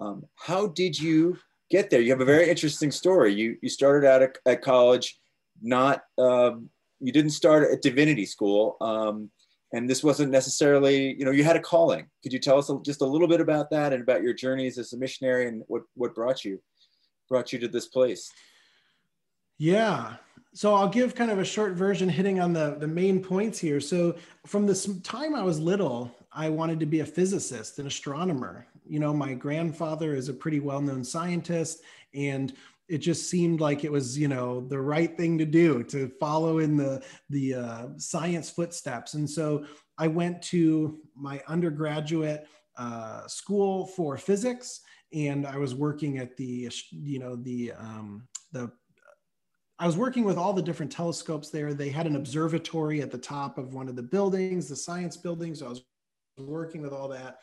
[0.00, 1.38] Um, how did you
[1.70, 2.00] get there?
[2.00, 3.32] You have a very interesting story.
[3.34, 5.20] You you started out at, at college,
[5.62, 8.76] not um, you didn't start at divinity school.
[8.80, 9.30] Um,
[9.74, 12.06] and this wasn't necessarily you know you had a calling.
[12.22, 14.92] Could you tell us just a little bit about that and about your journeys as
[14.92, 16.62] a missionary and what what brought you
[17.28, 18.30] brought you to this place?
[19.58, 20.14] Yeah.
[20.54, 23.80] So i'll give kind of a short version hitting on the the main points here.
[23.80, 24.14] So
[24.46, 28.66] from the time i was little i wanted to be a physicist an astronomer.
[28.86, 31.82] You know my grandfather is a pretty well-known scientist
[32.14, 32.52] and
[32.88, 36.58] it just seemed like it was you know the right thing to do to follow
[36.58, 39.64] in the the uh, science footsteps and so
[39.98, 44.80] i went to my undergraduate uh, school for physics
[45.12, 48.70] and i was working at the you know the um, the
[49.78, 51.74] I was working with all the different telescopes there.
[51.74, 55.58] They had an observatory at the top of one of the buildings, the science buildings.
[55.58, 55.84] So I was
[56.38, 57.40] working with all that.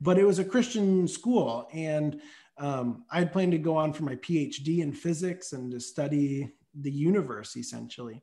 [0.00, 1.68] But it was a Christian school.
[1.72, 2.20] And
[2.58, 6.52] um, I had planned to go on for my PhD in physics and to study
[6.80, 8.22] the universe essentially.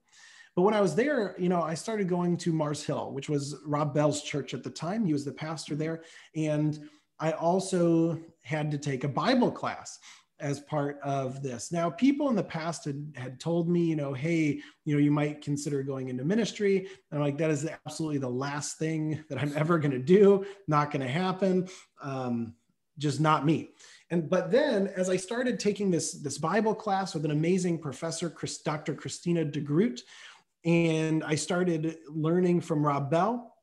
[0.56, 3.56] But when I was there, you know, I started going to Mars Hill, which was
[3.66, 5.06] Rob Bell's church at the time.
[5.06, 6.04] He was the pastor there.
[6.36, 6.80] And
[7.20, 10.00] I also had to take a Bible class
[10.40, 11.72] as part of this.
[11.72, 15.12] Now, people in the past had, had told me, you know, hey, you know, you
[15.12, 16.78] might consider going into ministry.
[16.78, 20.46] And I'm like, that is absolutely the last thing that I'm ever going to do.
[20.68, 21.68] Not going to happen.
[22.02, 22.56] Um,
[22.98, 23.72] just not me.
[24.12, 28.30] And but then as I started taking this this Bible class with an amazing professor,
[28.30, 28.94] Chris, Dr.
[28.94, 30.02] Christina DeGroot,
[30.66, 33.56] and I started learning from Rob Bell,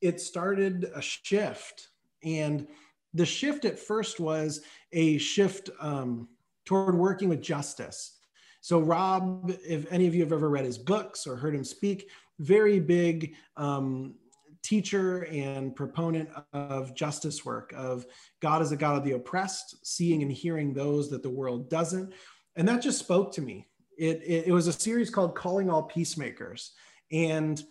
[0.00, 1.88] it started a shift.
[2.22, 2.66] And
[3.14, 4.62] the shift at first was
[4.92, 6.28] a shift um,
[6.64, 8.18] toward working with justice.
[8.60, 12.10] So Rob, if any of you have ever read his books or heard him speak,
[12.40, 14.14] very big um,
[14.62, 18.06] teacher and proponent of justice work, of
[18.40, 22.12] God as a God of the oppressed, seeing and hearing those that the world doesn't.
[22.56, 23.66] And that just spoke to me.
[23.96, 26.72] It, it, it was a series called Calling All Peacemakers.
[27.10, 27.62] And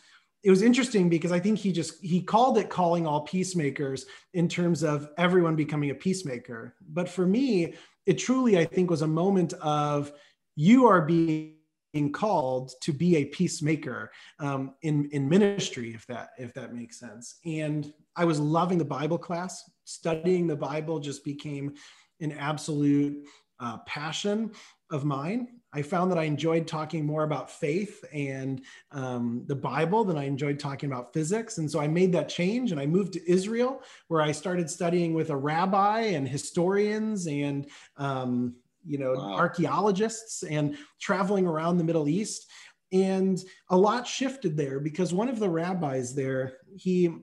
[0.44, 4.48] it was interesting because I think he just he called it calling all peacemakers in
[4.48, 6.76] terms of everyone becoming a peacemaker.
[6.88, 7.74] But for me,
[8.06, 10.14] it truly I think was a moment of
[10.56, 11.57] you are being
[12.06, 17.40] called to be a peacemaker um, in in ministry, if that if that makes sense.
[17.46, 19.70] And I was loving the Bible class.
[19.86, 21.76] Studying the Bible just became
[22.20, 23.26] an absolute
[23.60, 24.52] uh, passion
[24.92, 25.48] of mine.
[25.74, 30.24] I found that I enjoyed talking more about faith and um, the Bible than I
[30.24, 31.58] enjoyed talking about physics.
[31.58, 35.14] And so I made that change and I moved to Israel, where I started studying
[35.14, 38.56] with a rabbi and historians and um,
[38.88, 39.36] you know wow.
[39.36, 42.48] archaeologists and traveling around the Middle East.
[42.94, 43.38] And
[43.70, 47.14] a lot shifted there because one of the rabbis there, he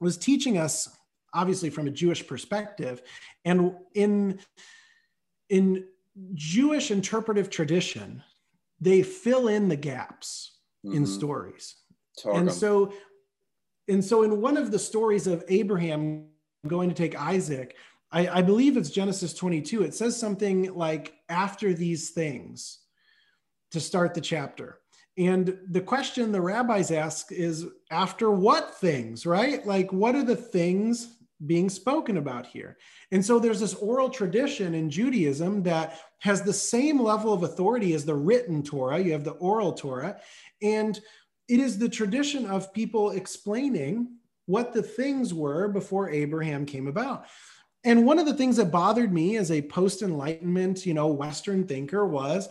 [0.00, 0.88] was teaching us
[1.34, 3.02] obviously from a Jewish perspective.
[3.44, 4.40] And in
[5.50, 5.84] in
[6.34, 8.22] Jewish interpretive tradition,
[8.80, 10.96] they fill in the gaps mm-hmm.
[10.96, 11.76] in stories.
[12.24, 12.92] And so,
[13.88, 16.28] and so in one of the stories of Abraham
[16.66, 17.76] going to take Isaac,
[18.12, 22.78] I, I believe it's Genesis 22, it says something like, after these things
[23.72, 24.78] to start the chapter.
[25.18, 29.66] And the question the rabbis ask is, after what things, right?
[29.66, 32.78] Like, what are the things being spoken about here.
[33.12, 37.92] And so there's this oral tradition in Judaism that has the same level of authority
[37.92, 38.98] as the written Torah.
[38.98, 40.18] You have the oral Torah.
[40.62, 40.98] And
[41.48, 44.16] it is the tradition of people explaining
[44.46, 47.26] what the things were before Abraham came about.
[47.86, 51.68] And one of the things that bothered me as a post enlightenment, you know, Western
[51.68, 52.48] thinker was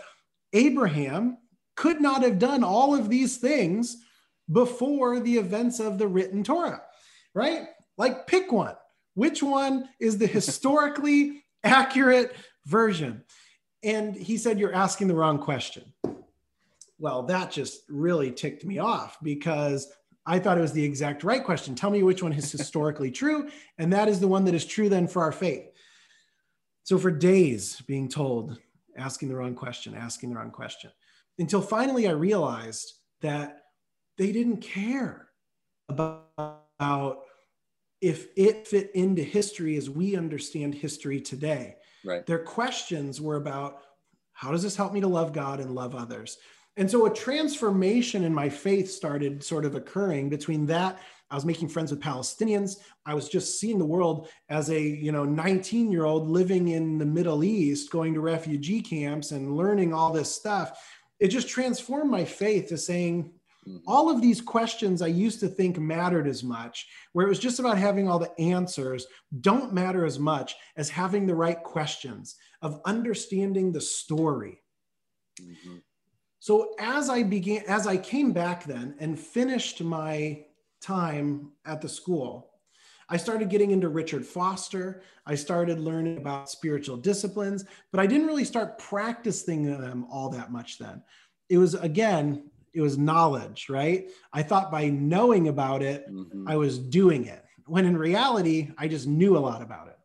[0.53, 1.37] Abraham
[1.75, 3.97] could not have done all of these things
[4.49, 6.81] before the events of the written Torah,
[7.33, 7.67] right?
[7.97, 8.75] Like, pick one.
[9.15, 12.33] Which one is the historically accurate
[12.65, 13.25] version?
[13.83, 15.83] And he said, You're asking the wrong question.
[16.97, 19.91] Well, that just really ticked me off because
[20.25, 21.75] I thought it was the exact right question.
[21.75, 23.49] Tell me which one is historically true.
[23.77, 25.69] And that is the one that is true then for our faith.
[26.83, 28.59] So, for days being told,
[28.97, 30.91] asking the wrong question, asking the wrong question,
[31.39, 33.63] until finally I realized that
[34.17, 35.29] they didn't care
[35.89, 37.23] about
[38.01, 41.75] if it fit into history as we understand history today.
[42.03, 42.25] Right.
[42.25, 43.81] Their questions were about
[44.33, 46.37] how does this help me to love God and love others?
[46.77, 50.99] And so a transformation in my faith started sort of occurring between that.
[51.31, 52.77] I was making friends with Palestinians.
[53.05, 56.97] I was just seeing the world as a, you know, 19 year old living in
[56.97, 60.79] the Middle East, going to refugee camps and learning all this stuff.
[61.19, 63.31] It just transformed my faith to saying,
[63.67, 63.77] Mm-hmm.
[63.87, 67.59] All of these questions I used to think mattered as much, where it was just
[67.59, 69.07] about having all the answers,
[69.41, 74.61] don't matter as much as having the right questions, of understanding the story.
[75.41, 75.77] Mm-hmm.
[76.45, 80.45] So as I began, as I came back then and finished my
[80.79, 82.51] time at the school,
[83.09, 85.01] I started getting into Richard Foster.
[85.25, 90.51] I started learning about spiritual disciplines, but I didn't really start practicing them all that
[90.51, 91.01] much then.
[91.49, 94.11] It was again it was knowledge, right?
[94.31, 96.47] I thought by knowing about it, mm-hmm.
[96.47, 97.43] I was doing it.
[97.65, 99.97] When in reality, I just knew a lot about it.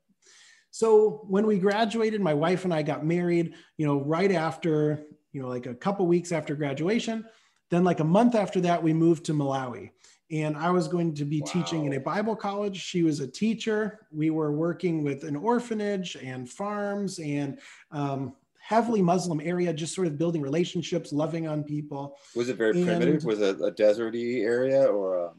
[0.71, 5.43] So when we graduated, my wife and I got married, you know, right after, you
[5.43, 7.25] know, like a couple weeks after graduation.
[7.71, 9.91] Then, like a month after that, we moved to Malawi.
[10.33, 11.47] And I was going to be wow.
[11.53, 12.81] teaching in a Bible college.
[12.81, 14.07] She was a teacher.
[14.13, 17.59] We were working with an orphanage and farms and
[17.91, 22.17] um, heavily Muslim area, just sort of building relationships, loving on people.
[22.37, 23.25] Was it very and primitive?
[23.25, 25.31] Was it a deserty area or?
[25.31, 25.35] Um...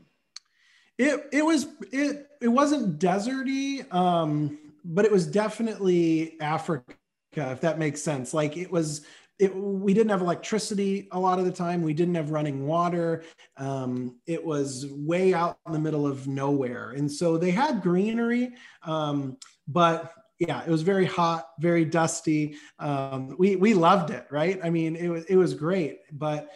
[0.97, 6.93] It it was it it wasn't deserty, um, but it was definitely Africa,
[7.33, 8.33] if that makes sense.
[8.33, 9.05] Like it was.
[9.41, 11.81] It, we didn't have electricity a lot of the time.
[11.81, 13.23] We didn't have running water.
[13.57, 18.53] Um, it was way out in the middle of nowhere, and so they had greenery,
[18.83, 22.55] um, but yeah, it was very hot, very dusty.
[22.77, 24.59] Um, we we loved it, right?
[24.63, 26.49] I mean, it was it was great, but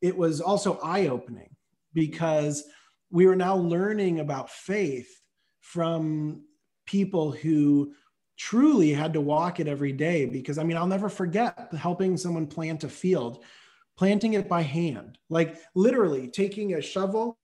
[0.00, 1.50] it was also eye opening
[1.94, 2.64] because
[3.10, 5.10] we were now learning about faith
[5.60, 6.44] from
[6.86, 7.92] people who
[8.40, 10.24] truly had to walk it every day.
[10.24, 13.44] Because I mean, I'll never forget helping someone plant a field,
[13.96, 17.38] planting it by hand, like literally taking a shovel,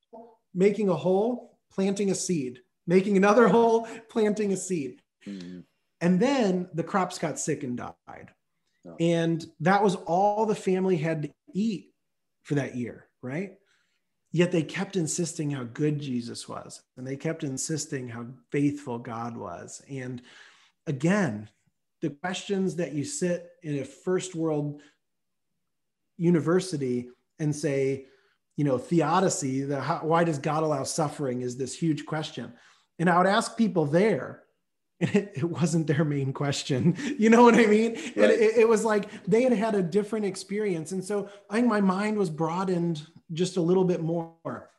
[0.54, 5.02] making a hole, planting a seed, making another hole, planting a seed.
[5.26, 5.60] Mm-hmm
[6.00, 8.30] and then the crops got sick and died.
[8.86, 8.96] Oh.
[9.00, 11.92] And that was all the family had to eat
[12.42, 13.54] for that year, right?
[14.32, 16.82] Yet they kept insisting how good Jesus was.
[16.96, 19.80] And they kept insisting how faithful God was.
[19.88, 20.20] And
[20.86, 21.48] again,
[22.02, 24.80] the questions that you sit in a first world
[26.18, 27.08] university
[27.38, 28.06] and say,
[28.56, 32.52] you know, theodicy, the how, why does God allow suffering is this huge question.
[32.98, 34.42] And I would ask people there,
[35.00, 36.96] and it, it, wasn't their main question.
[37.18, 37.92] You know what i mean?
[37.92, 38.16] Right.
[38.16, 40.92] and it, it, was like they had had a different experience.
[40.92, 44.70] And so i think my mind was broadened just a little bit more.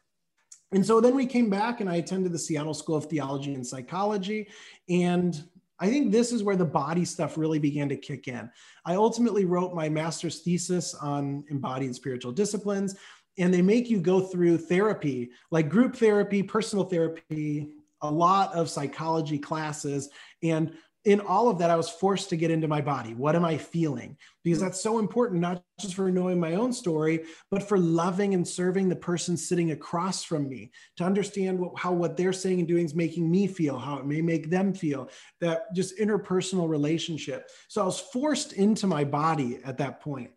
[0.72, 3.66] And so then we came back and i attended the seattle school of theology and
[3.66, 4.48] psychology.
[4.90, 5.40] And
[5.80, 8.50] I think this is where the body stuff really began to kick in.
[8.86, 12.96] I ultimately wrote my master's thesis on embodied spiritual disciplines,
[13.38, 17.70] and they make you go through therapy, like group therapy, personal therapy,
[18.02, 20.10] a lot of psychology classes.
[20.44, 20.74] And
[21.06, 23.14] in all of that, I was forced to get into my body.
[23.14, 24.18] What am I feeling?
[24.44, 24.66] Because hmm.
[24.66, 28.90] that's so important, not just for knowing my own story, but for loving and serving
[28.90, 32.86] the person sitting across from me to understand what, how what they're saying and doing
[32.86, 37.50] is making me feel, how it may make them feel, that just interpersonal relationship.
[37.70, 40.32] So I was forced into my body at that point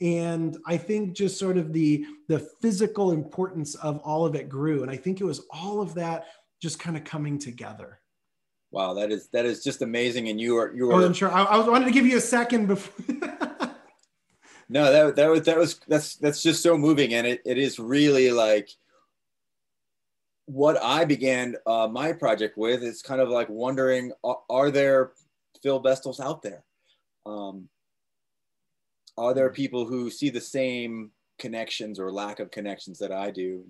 [0.00, 4.82] and i think just sort of the the physical importance of all of it grew
[4.82, 6.26] and i think it was all of that
[6.60, 8.00] just kind of coming together
[8.74, 10.28] Wow, that is that is just amazing.
[10.30, 11.00] And you are you are.
[11.00, 11.30] Oh, I'm sure.
[11.30, 13.04] I, I wanted to give you a second before.
[14.68, 17.78] no, that that was that was that's that's just so moving, and it, it is
[17.78, 18.68] really like
[20.46, 22.82] what I began uh, my project with.
[22.82, 25.12] It's kind of like wondering: are, are there
[25.62, 26.64] Phil Bestles out there?
[27.26, 27.68] Um,
[29.16, 33.66] are there people who see the same connections or lack of connections that I do?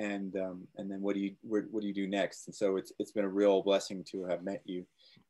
[0.00, 2.46] And um, and then what do you what, what, do you do next?
[2.46, 4.86] And so it's it's been a real blessing to have met you,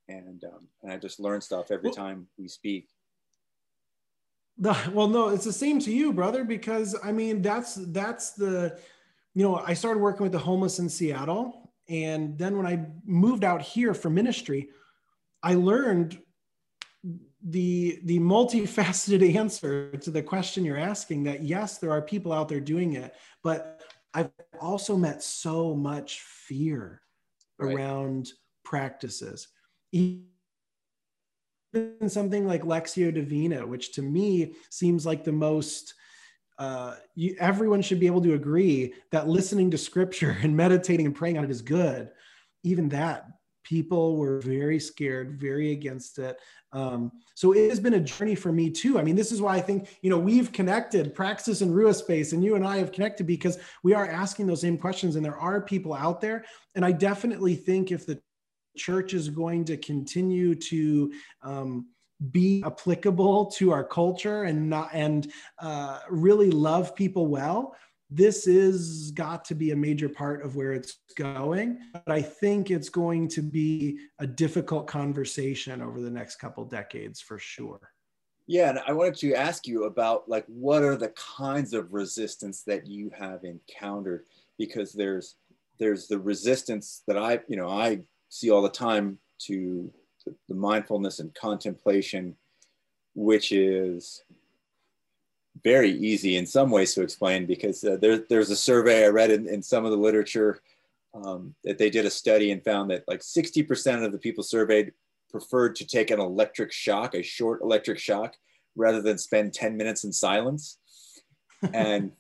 [0.09, 2.89] and um, and I just learn stuff every well, time we speak.
[4.59, 8.79] The, well, no, it's the same to you, brother, because I mean that's that's the,
[9.35, 13.43] you know, I started working with the homeless in Seattle, and then when I moved
[13.43, 14.69] out here for ministry,
[15.43, 16.17] I learned
[17.43, 22.49] the the multifaceted answer to the question you're asking that yes there are people out
[22.49, 23.80] there doing it but
[24.15, 24.31] I've
[24.61, 27.01] also met so much fear
[27.59, 27.75] right.
[27.75, 28.33] around
[28.65, 29.49] practices.
[29.93, 30.25] Even
[32.09, 35.95] something like Lectio Divina, which to me seems like the most
[36.59, 41.15] uh, you, everyone should be able to agree that listening to scripture and meditating and
[41.15, 42.11] praying on it is good.
[42.63, 43.27] Even that,
[43.65, 46.39] people were very scared, very against it.
[46.73, 48.99] Um, so it has been a journey for me too.
[48.99, 52.33] I mean, this is why I think, you know, we've connected Praxis and Rua Space,
[52.33, 55.39] and you and I have connected because we are asking those same questions, and there
[55.39, 56.45] are people out there.
[56.75, 58.21] And I definitely think if the
[58.77, 61.87] church is going to continue to um,
[62.31, 67.75] be applicable to our culture and not and uh, really love people well,
[68.11, 72.71] this is got to be a major part of where it's going but i think
[72.71, 77.81] it's going to be a difficult conversation over the next couple decades for sure.
[78.47, 82.63] Yeah and i wanted to ask you about like what are the kinds of resistance
[82.65, 84.25] that you have encountered?
[84.59, 85.37] Because there's
[85.79, 89.91] there's the resistance that i you know i see all the time to
[90.49, 92.37] the mindfulness and contemplation
[93.15, 94.23] which is
[95.63, 99.31] very easy in some ways to explain because uh, there, there's a survey I read
[99.31, 100.61] in, in some of the literature
[101.15, 104.93] um, that they did a study and found that like 60% of the people surveyed
[105.31, 108.35] preferred to take an electric shock, a short electric shock,
[108.77, 110.79] rather than spend 10 minutes in silence.
[111.75, 112.13] and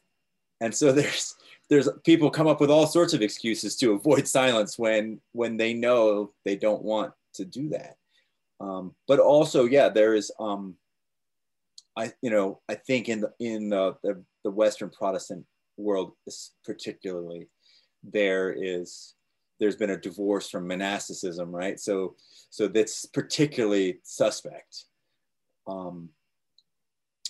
[0.61, 1.34] and so there's
[1.70, 5.72] there's people come up with all sorts of excuses to avoid silence when when they
[5.72, 7.97] know they don't want to do that.
[8.61, 10.74] Um, but also, yeah, there is um,
[12.01, 15.44] I, you know, I think in the in the, the, the Western Protestant
[15.76, 16.12] world,
[16.64, 17.48] particularly,
[18.03, 19.14] there is
[19.59, 21.78] there's been a divorce from monasticism, right?
[21.78, 22.16] So
[22.48, 24.84] so that's particularly suspect.
[25.66, 26.09] Um,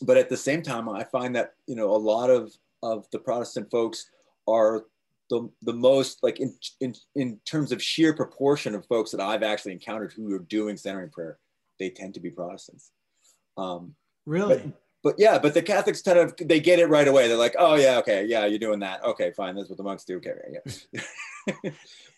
[0.02, 2.52] but at the same time, I find that you know a lot of
[2.82, 4.08] of the Protestant folks
[4.46, 4.84] are
[5.30, 9.42] the, the most like in, in in terms of sheer proportion of folks that I've
[9.42, 11.38] actually encountered who are doing centering prayer,
[11.80, 12.92] they tend to be Protestants.
[13.56, 13.96] Um,
[14.30, 14.58] Really?
[14.58, 14.72] But,
[15.02, 17.26] but yeah, but the Catholics kind of they get it right away.
[17.26, 19.02] They're like, oh yeah, okay, yeah, you're doing that.
[19.02, 20.18] Okay, fine, that's what the monks do.
[20.18, 21.70] Okay, yeah.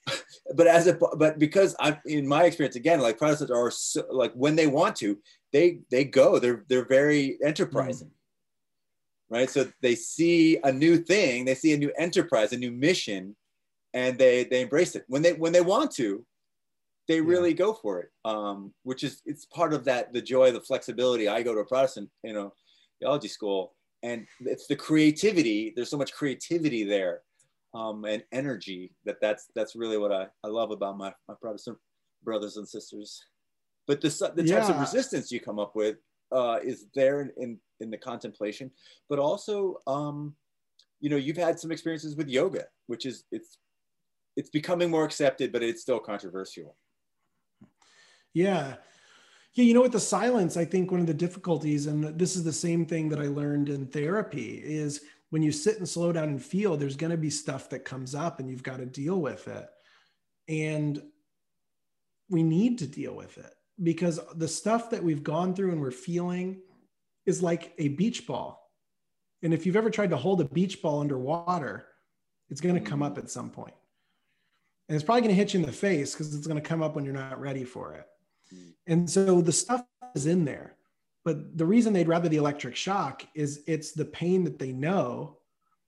[0.54, 4.34] but as a but because I'm in my experience again, like Protestants are so, like
[4.34, 5.18] when they want to,
[5.52, 6.38] they they go.
[6.38, 8.08] They're they're very enterprising.
[8.08, 8.12] Mm.
[9.30, 13.34] Right, so they see a new thing, they see a new enterprise, a new mission,
[13.94, 15.04] and they they embrace it.
[15.06, 16.26] When they when they want to,
[17.09, 17.57] they really yeah.
[17.57, 21.42] go for it um, which is it's part of that the joy the flexibility i
[21.42, 22.53] go to a protestant you know
[23.00, 27.20] theology school and it's the creativity there's so much creativity there
[27.74, 31.78] um, and energy that that's that's really what i, I love about my, my protestant
[32.22, 33.24] brothers and sisters
[33.86, 34.74] but the, the types yeah.
[34.74, 35.96] of resistance you come up with
[36.30, 38.70] uh, is there in, in, in the contemplation
[39.09, 40.34] but also um,
[41.00, 43.59] you know you've had some experiences with yoga which is it's
[44.36, 46.76] it's becoming more accepted but it's still controversial
[48.33, 48.76] yeah.
[49.55, 52.45] Yeah, you know, with the silence, I think one of the difficulties, and this is
[52.45, 56.28] the same thing that I learned in therapy, is when you sit and slow down
[56.28, 59.20] and feel, there's going to be stuff that comes up and you've got to deal
[59.20, 59.66] with it.
[60.49, 61.03] And
[62.30, 63.53] we need to deal with it
[63.83, 66.61] because the stuff that we've gone through and we're feeling
[67.26, 68.70] is like a beach ball.
[69.43, 71.87] And if you've ever tried to hold a beach ball underwater,
[72.49, 73.20] it's going to come up mm-hmm.
[73.20, 73.74] at some point.
[74.89, 76.83] And it's probably going to hit you in the face because it's going to come
[76.83, 78.07] up when you're not ready for it.
[78.86, 79.84] And so the stuff
[80.14, 80.76] is in there.
[81.24, 85.38] But the reason they'd rather the electric shock is it's the pain that they know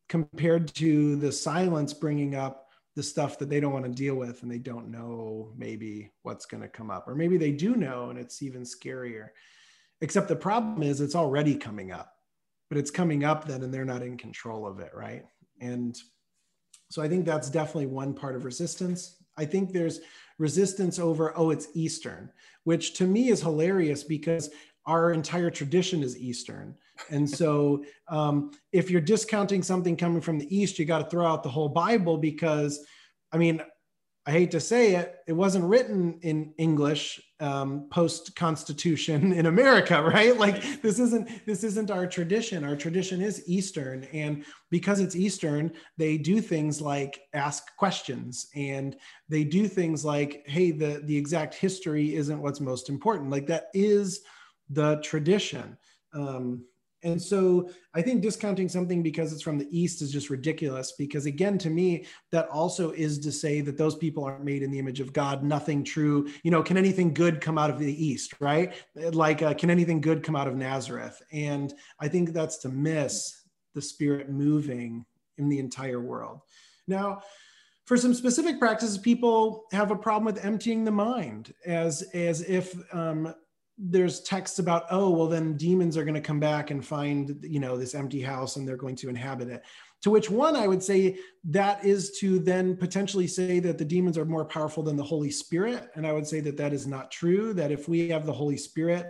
[0.08, 4.42] compared to the silence bringing up the stuff that they don't want to deal with
[4.42, 8.10] and they don't know maybe what's going to come up or maybe they do know
[8.10, 9.28] and it's even scarier
[10.00, 12.12] except the problem is it's already coming up
[12.68, 15.24] but it's coming up then and they're not in control of it right
[15.60, 15.96] and
[16.90, 20.00] so i think that's definitely one part of resistance i think there's
[20.39, 22.30] resistance over oh it's eastern
[22.64, 24.51] which to me is hilarious because
[24.87, 26.74] our entire tradition is eastern.
[27.11, 31.26] And so um, if you're discounting something coming from the East, you got to throw
[31.26, 32.85] out the whole Bible because,
[33.32, 33.62] I mean,
[34.26, 40.03] I hate to say it, it wasn't written in English um, post Constitution in America,
[40.03, 40.36] right?
[40.36, 42.64] Like this isn't this isn't our tradition.
[42.64, 48.97] Our tradition is Eastern, and because it's Eastern, they do things like ask questions, and
[49.28, 53.66] they do things like, "Hey, the the exact history isn't what's most important." Like that
[53.74, 54.22] is
[54.70, 55.76] the tradition.
[56.14, 56.64] Um,
[57.05, 60.92] and so I think discounting something because it's from the East is just ridiculous.
[60.92, 64.70] Because again, to me, that also is to say that those people aren't made in
[64.70, 65.44] the image of God.
[65.44, 66.28] Nothing true.
[66.42, 68.74] You know, can anything good come out of the East, right?
[68.94, 71.20] Like, uh, can anything good come out of Nazareth?
[71.30, 73.42] And I think that's to miss
[73.74, 75.05] the Spirit moving
[75.36, 76.40] in the entire world.
[76.88, 77.20] Now,
[77.84, 82.74] for some specific practices, people have a problem with emptying the mind as as if
[82.94, 83.34] um,
[83.76, 87.58] there's texts about oh well then demons are going to come back and find you
[87.58, 89.62] know this empty house and they're going to inhabit it.
[90.02, 94.16] To which one i would say that is to then potentially say that the demons
[94.16, 95.90] are more powerful than the holy spirit.
[95.94, 98.56] And i would say that that is not true that if we have the holy
[98.56, 99.06] spirit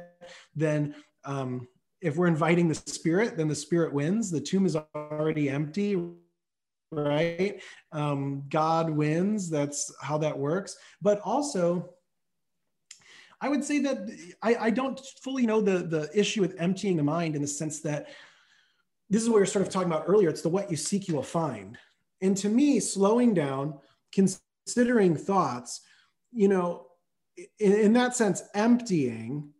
[0.55, 0.95] then
[1.25, 1.69] um,
[2.01, 4.31] if we're inviting the spirit then the spirit wins.
[4.31, 5.97] The tomb is already empty
[6.91, 7.61] right?
[7.93, 9.51] Um, god wins.
[9.51, 10.77] That's how that works.
[11.03, 11.94] But also
[13.45, 14.09] I would say that
[14.43, 17.81] I, I don't fully know the, the issue with emptying the mind in the sense
[17.81, 18.09] that
[19.11, 20.31] this is what we were sort of talking about earlier.
[20.31, 21.77] It's the what you seek, you will find.
[22.23, 23.75] And to me, slowing down,
[24.13, 25.83] considering thoughts,
[26.33, 26.87] you know,
[27.37, 29.51] in, in that sense, emptying,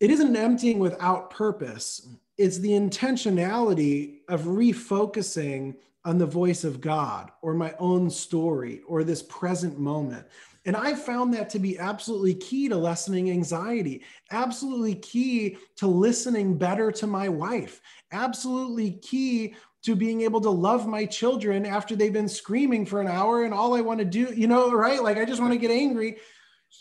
[0.00, 2.08] it isn't emptying without purpose.
[2.36, 9.04] It's the intentionality of refocusing on the voice of God or my own story or
[9.04, 10.26] this present moment.
[10.66, 16.56] And I found that to be absolutely key to lessening anxiety, absolutely key to listening
[16.56, 17.80] better to my wife,
[18.12, 23.06] absolutely key to being able to love my children after they've been screaming for an
[23.06, 25.02] hour and all I want to do, you know, right?
[25.02, 26.16] Like I just want to get angry.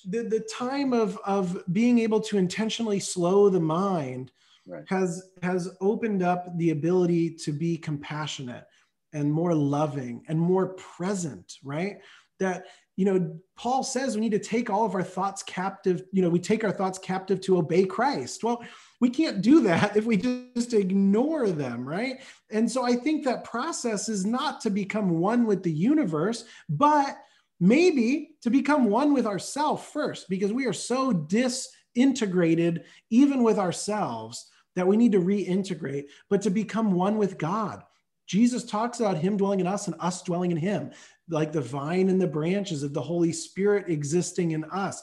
[0.05, 4.31] The, the time of, of being able to intentionally slow the mind
[4.67, 4.83] right.
[4.87, 8.65] has, has opened up the ability to be compassionate
[9.13, 11.97] and more loving and more present, right?
[12.39, 16.21] That you know, Paul says we need to take all of our thoughts captive, you
[16.21, 18.43] know, we take our thoughts captive to obey Christ.
[18.43, 18.63] Well,
[19.01, 20.17] we can't do that if we
[20.55, 22.21] just ignore them, right?
[22.51, 27.17] And so I think that process is not to become one with the universe, but
[27.59, 34.51] maybe to become one with ourselves first, because we are so disintegrated, even with ourselves,
[34.75, 37.83] that we need to reintegrate, but to become one with God.
[38.25, 40.91] Jesus talks about him dwelling in us and us dwelling in him
[41.29, 45.01] like the vine and the branches of the Holy Spirit existing in us.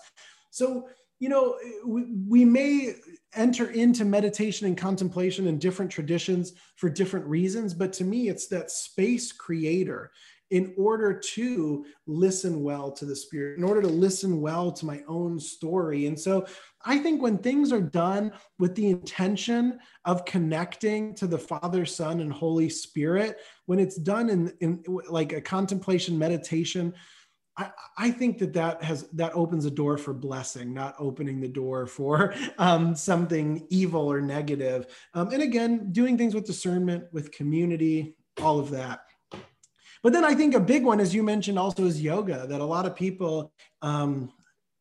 [0.50, 2.94] So, you know, we, we may
[3.34, 8.48] enter into meditation and contemplation in different traditions for different reasons, but to me, it's
[8.48, 10.10] that space creator
[10.50, 15.02] in order to listen well to the spirit, in order to listen well to my
[15.06, 16.06] own story.
[16.06, 16.46] And so
[16.84, 22.20] I think when things are done with the intention of connecting to the Father, Son,
[22.20, 26.94] and Holy Spirit, when it's done in, in like a contemplation meditation,
[27.98, 31.86] I, think that that has that opens a door for blessing, not opening the door
[31.86, 34.86] for um, something evil or negative.
[35.14, 39.00] Um, and again, doing things with discernment, with community, all of that.
[40.02, 42.46] But then I think a big one, as you mentioned, also is yoga.
[42.46, 44.32] That a lot of people um,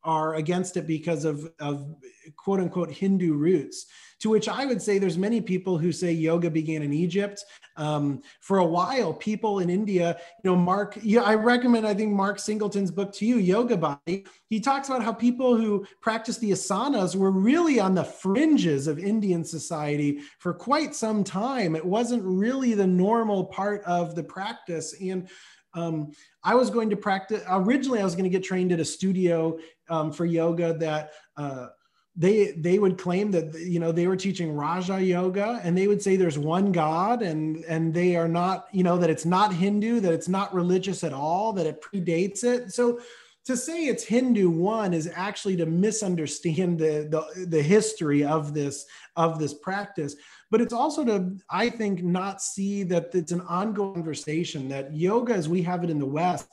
[0.02, 1.94] are against it because of, of
[2.36, 3.86] quote unquote Hindu roots.
[4.20, 7.42] To which I would say there's many people who say yoga began in Egypt.
[7.76, 12.12] Um, for a while, people in India, you know, Mark, yeah, I recommend, I think
[12.12, 14.26] Mark Singleton's book to you, Yoga Body.
[14.50, 18.98] He talks about how people who practice the asanas were really on the fringes of
[18.98, 21.74] Indian society for quite some time.
[21.74, 24.94] It wasn't really the normal part of the practice.
[25.00, 25.28] And
[25.72, 26.10] Um,
[26.42, 29.58] I was going to practice, originally, I was going to get trained at a studio
[29.88, 31.12] um, for yoga that.
[31.36, 31.68] Uh,
[32.16, 36.02] they they would claim that you know they were teaching raja yoga and they would
[36.02, 40.00] say there's one god and and they are not you know that it's not hindu
[40.00, 43.00] that it's not religious at all that it predates it so
[43.44, 48.86] to say it's hindu one is actually to misunderstand the the, the history of this
[49.14, 50.16] of this practice
[50.50, 55.34] but it's also to i think not see that it's an ongoing conversation that yoga
[55.34, 56.48] as we have it in the west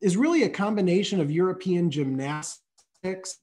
[0.00, 3.38] is really a combination of european gymnastics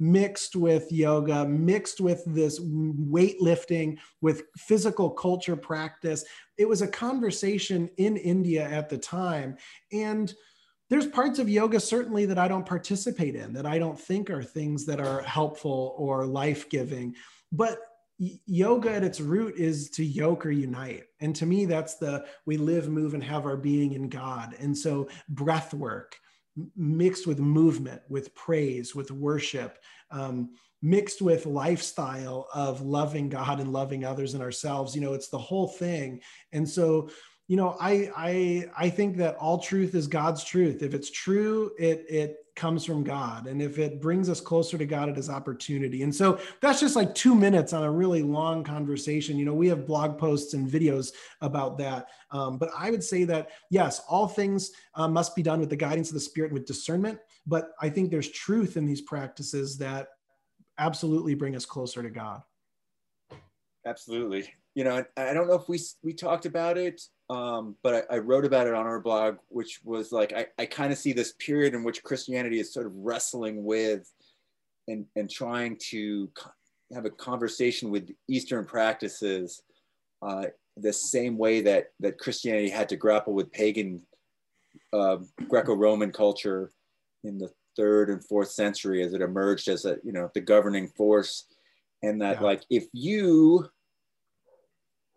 [0.00, 6.24] mixed with yoga, mixed with this weightlifting, with physical culture practice.
[6.56, 9.56] It was a conversation in India at the time.
[9.92, 10.32] And
[10.90, 14.42] there's parts of yoga certainly that I don't participate in, that I don't think are
[14.42, 17.14] things that are helpful or life giving.
[17.52, 17.78] But
[18.18, 22.56] yoga at its root is to yoke or unite and to me that's the we
[22.56, 26.16] live move and have our being in god and so breath work
[26.76, 29.78] mixed with movement, with praise, with worship,
[30.10, 30.50] um,
[30.82, 34.94] mixed with lifestyle of loving God and loving others and ourselves.
[34.94, 36.20] You know, it's the whole thing.
[36.52, 37.10] And so,
[37.46, 40.82] you know, I I I think that all truth is God's truth.
[40.82, 43.46] If it's true, it it comes from God.
[43.46, 46.02] And if it brings us closer to God, it is opportunity.
[46.02, 49.38] And so that's just like two minutes on a really long conversation.
[49.38, 52.08] You know, we have blog posts and videos about that.
[52.32, 55.76] Um, but I would say that, yes, all things uh, must be done with the
[55.76, 57.20] guidance of the Spirit with discernment.
[57.46, 60.08] But I think there's truth in these practices that
[60.78, 62.42] absolutely bring us closer to God.
[63.86, 64.52] Absolutely.
[64.78, 68.18] You know, I don't know if we we talked about it um, but I, I,
[68.18, 71.34] wrote about it on our blog, which was like I, I kind of see this
[71.34, 74.10] period in which Christianity is sort of wrestling with
[74.86, 76.30] and, and trying to
[76.94, 79.62] have a conversation with Eastern practices
[80.22, 80.46] uh,
[80.78, 84.00] the same way that, that Christianity had to grapple with pagan
[84.94, 85.18] uh,
[85.48, 86.72] Greco-Roman culture
[87.24, 90.88] in the third and fourth century as it emerged as a you know the governing
[90.88, 91.44] force,
[92.02, 92.46] and that yeah.
[92.46, 93.68] like if you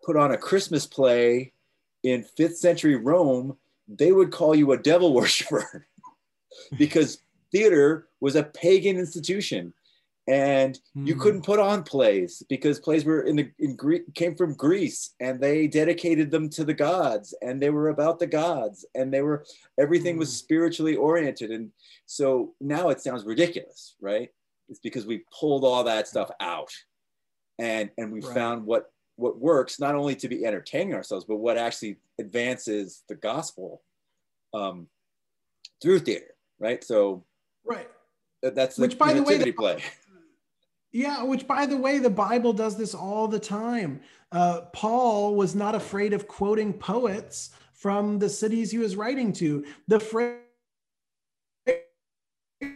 [0.04, 1.52] put on a Christmas play
[2.02, 3.56] in fifth century Rome,
[3.88, 5.86] they would call you a devil worshiper
[6.78, 7.18] because
[7.50, 9.72] theater was a pagan institution
[10.28, 11.20] and you hmm.
[11.20, 15.40] couldn't put on plays because plays were in the in Greek came from Greece and
[15.40, 19.44] they dedicated them to the gods and they were about the gods and they were
[19.80, 20.20] everything mm.
[20.20, 20.44] was hmm.
[20.44, 21.72] spiritually oriented and
[22.06, 24.30] so now it sounds ridiculous right
[24.68, 26.72] it's because we pulled all that stuff out
[27.58, 28.34] and and we right.
[28.34, 33.14] found what what works not only to be entertaining ourselves but what actually advances the
[33.14, 33.82] gospel
[34.54, 34.86] um,
[35.82, 36.32] through theater
[36.62, 36.82] right?
[36.84, 37.24] So
[37.64, 37.88] right.
[38.42, 39.82] that's the which by the way the, play.
[40.92, 44.00] Yeah which by the way the bible does this all the time.
[44.30, 49.64] Uh, paul was not afraid of quoting poets from the cities he was writing to.
[49.88, 50.38] The phrase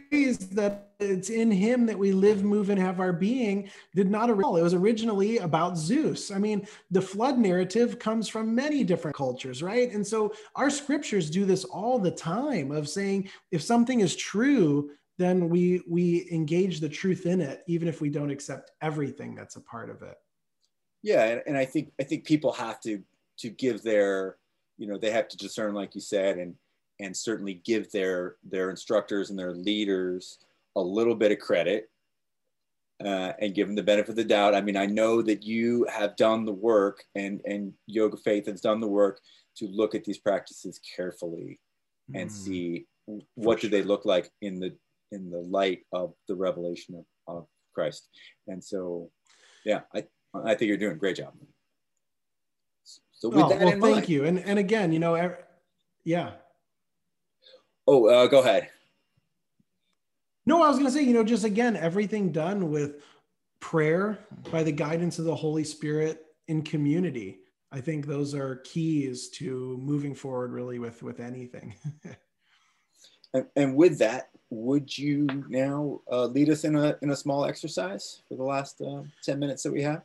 [0.09, 4.61] that it's in him that we live, move, and have our being did not originally.
[4.61, 6.31] It was originally about Zeus.
[6.31, 9.91] I mean, the flood narrative comes from many different cultures, right?
[9.91, 14.91] And so our scriptures do this all the time of saying if something is true,
[15.17, 19.55] then we we engage the truth in it, even if we don't accept everything that's
[19.55, 20.15] a part of it.
[21.03, 23.03] Yeah, and, and I think I think people have to
[23.39, 24.37] to give their,
[24.77, 26.55] you know, they have to discern, like you said, and
[26.99, 30.39] and certainly give their their instructors and their leaders
[30.75, 31.89] a little bit of credit
[33.03, 34.55] uh, and give them the benefit of the doubt.
[34.55, 38.61] I mean, I know that you have done the work and and Yoga Faith has
[38.61, 39.19] done the work
[39.57, 41.59] to look at these practices carefully
[42.13, 42.85] and mm, see
[43.35, 44.75] what do they look like in the
[45.11, 46.95] in the light of the revelation
[47.27, 48.09] of, of Christ.
[48.47, 49.09] And so,
[49.65, 51.33] yeah, I I think you're doing a great job.
[53.11, 54.25] So with oh, that well, in thank mind, you.
[54.25, 55.35] And and again, you know,
[56.03, 56.31] yeah.
[57.87, 58.69] Oh, uh, go ahead.
[60.45, 63.03] No, I was going to say, you know, just again, everything done with
[63.59, 64.19] prayer
[64.51, 67.39] by the guidance of the Holy Spirit in community.
[67.71, 71.75] I think those are keys to moving forward really with with anything.
[73.33, 77.45] and, and, with that, would you now uh, lead us in a in a small
[77.45, 80.03] exercise for the last uh, ten minutes that we have?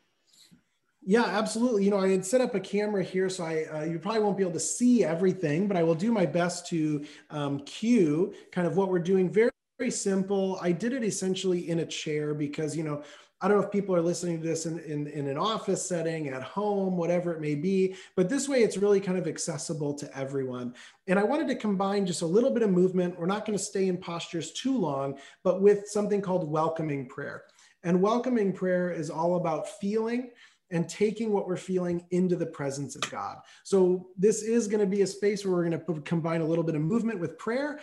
[1.04, 1.84] Yeah, absolutely.
[1.84, 4.36] You know, I had set up a camera here, so I uh, you probably won't
[4.36, 8.68] be able to see everything, but I will do my best to um, cue kind
[8.68, 9.28] of what we're doing.
[9.28, 10.60] Very, very simple.
[10.62, 13.02] I did it essentially in a chair because you know
[13.40, 16.28] I don't know if people are listening to this in, in, in, an office setting,
[16.28, 20.16] at home, whatever it may be, but this way it's really kind of accessible to
[20.16, 20.74] everyone.
[21.08, 23.18] And I wanted to combine just a little bit of movement.
[23.18, 27.42] We're not going to stay in postures too long, but with something called welcoming prayer.
[27.82, 30.30] And welcoming prayer is all about feeling
[30.72, 33.38] and taking what we're feeling into the presence of God.
[33.62, 36.64] So, this is going to be a space where we're going to combine a little
[36.64, 37.78] bit of movement with prayer.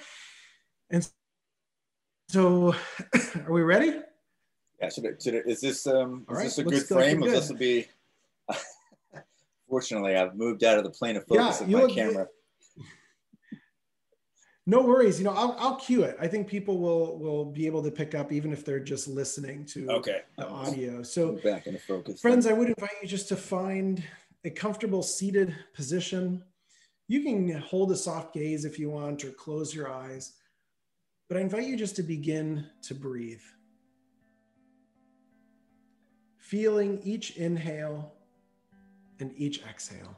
[0.90, 1.08] And
[2.28, 2.76] so,
[3.46, 4.02] are we ready?
[4.82, 7.20] Yeah, should it, should it, is this um is right, this a good frame?
[7.22, 7.32] Good.
[7.32, 7.88] this will be
[9.70, 12.28] fortunately I've moved out of the plane of focus Yeah, of my camera.
[14.70, 15.18] No worries.
[15.18, 16.16] You know, I'll, I'll cue it.
[16.22, 19.66] I think people will will be able to pick up even if they're just listening
[19.74, 20.22] to Okay.
[20.38, 21.02] the audio.
[21.02, 22.22] So, back into focus.
[22.22, 24.04] friends, I would invite you just to find
[24.46, 26.44] a comfortable seated position.
[27.08, 30.34] You can hold a soft gaze if you want or close your eyes,
[31.28, 33.42] but I invite you just to begin to breathe.
[36.38, 38.14] Feeling each inhale
[39.20, 40.16] and each exhale.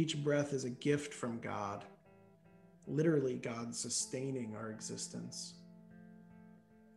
[0.00, 1.84] Each breath is a gift from God,
[2.86, 5.56] literally, God sustaining our existence.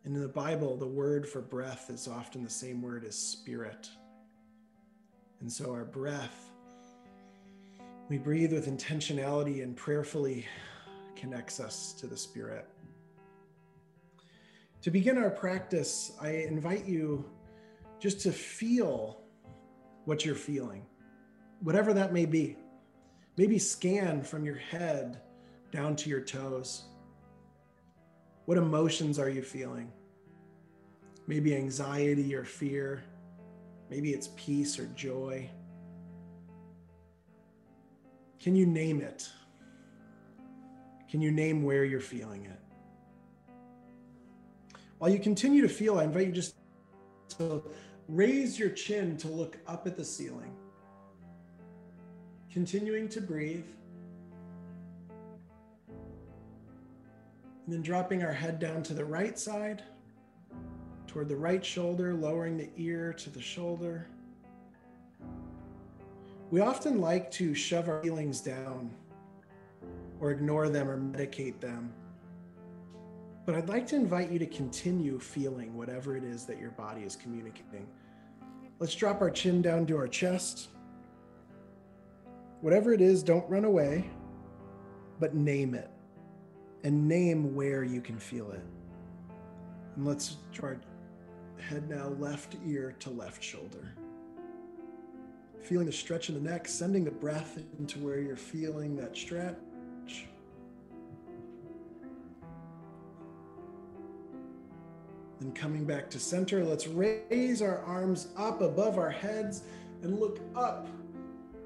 [0.06, 3.90] And in the Bible, the word for breath is often the same word as spirit.
[5.40, 6.50] And so our breath,
[8.08, 10.46] we breathe with intentionality and prayerfully
[11.14, 12.66] connects us to the spirit.
[14.80, 17.22] To begin our practice, I invite you
[18.00, 19.20] just to feel
[20.06, 20.86] what you're feeling,
[21.60, 22.56] whatever that may be.
[23.36, 25.20] Maybe scan from your head
[25.72, 26.84] down to your toes.
[28.44, 29.90] What emotions are you feeling?
[31.26, 33.02] Maybe anxiety or fear.
[33.90, 35.50] Maybe it's peace or joy.
[38.40, 39.28] Can you name it?
[41.10, 42.60] Can you name where you're feeling it?
[44.98, 46.54] While you continue to feel, I invite you just
[47.38, 47.62] to
[48.08, 50.54] raise your chin to look up at the ceiling.
[52.54, 53.66] Continuing to breathe.
[57.64, 59.82] And then dropping our head down to the right side,
[61.08, 64.06] toward the right shoulder, lowering the ear to the shoulder.
[66.52, 68.88] We often like to shove our feelings down
[70.20, 71.92] or ignore them or medicate them.
[73.46, 77.02] But I'd like to invite you to continue feeling whatever it is that your body
[77.02, 77.88] is communicating.
[78.78, 80.68] Let's drop our chin down to our chest.
[82.64, 84.08] Whatever it is, don't run away,
[85.20, 85.90] but name it
[86.82, 88.64] and name where you can feel it.
[89.96, 90.76] And let's try
[91.60, 93.92] head now, left ear to left shoulder.
[95.60, 100.24] Feeling the stretch in the neck, sending the breath into where you're feeling that stretch.
[105.38, 109.64] Then coming back to center, let's raise our arms up above our heads
[110.02, 110.88] and look up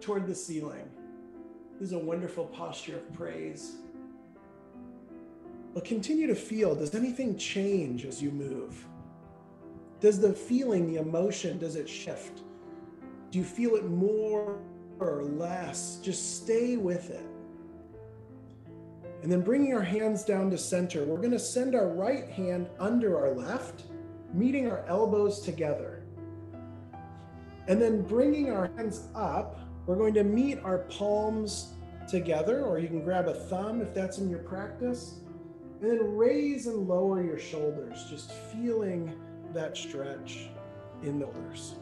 [0.01, 0.89] toward the ceiling.
[1.79, 3.77] This is a wonderful posture of praise.
[5.75, 8.85] But continue to feel does anything change as you move?
[10.01, 12.43] Does the feeling, the emotion, does it shift?
[13.31, 14.59] Do you feel it more
[15.01, 16.01] or less?
[16.03, 17.27] Just stay with it.
[19.23, 22.69] And then bringing our hands down to center, we're going to send our right hand
[22.79, 23.83] under our left,
[24.33, 26.03] meeting our elbows together.
[27.67, 29.59] And then bringing our hands up,
[29.89, 31.73] we're going to meet our palms
[32.07, 35.21] together, or you can grab a thumb if that's in your practice.
[35.81, 39.11] And then raise and lower your shoulders, just feeling
[39.55, 40.51] that stretch
[41.03, 41.77] in the shoulders.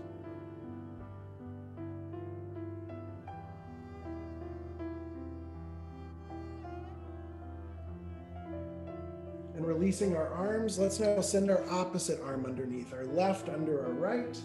[9.57, 13.93] And releasing our arms, let's now send our opposite arm underneath, our left under our
[13.93, 14.39] right,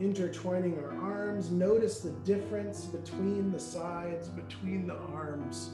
[0.00, 1.50] intertwining our arms.
[1.50, 5.70] Notice the difference between the sides, between the arms.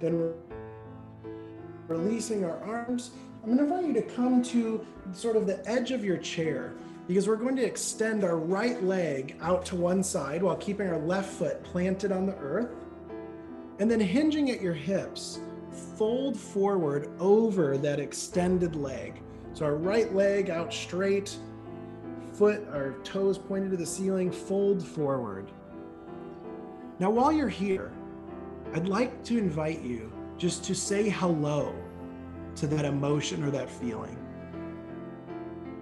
[0.00, 0.34] Then
[1.88, 3.10] releasing our arms.
[3.42, 6.74] I'm going to invite you to come to sort of the edge of your chair
[7.08, 10.98] because we're going to extend our right leg out to one side while keeping our
[10.98, 12.70] left foot planted on the earth.
[13.82, 15.40] And then hinging at your hips,
[15.98, 19.20] fold forward over that extended leg.
[19.54, 21.36] So our right leg out straight,
[22.32, 25.50] foot, our toes pointed to the ceiling, fold forward.
[27.00, 27.90] Now, while you're here,
[28.72, 31.74] I'd like to invite you just to say hello
[32.54, 34.16] to that emotion or that feeling.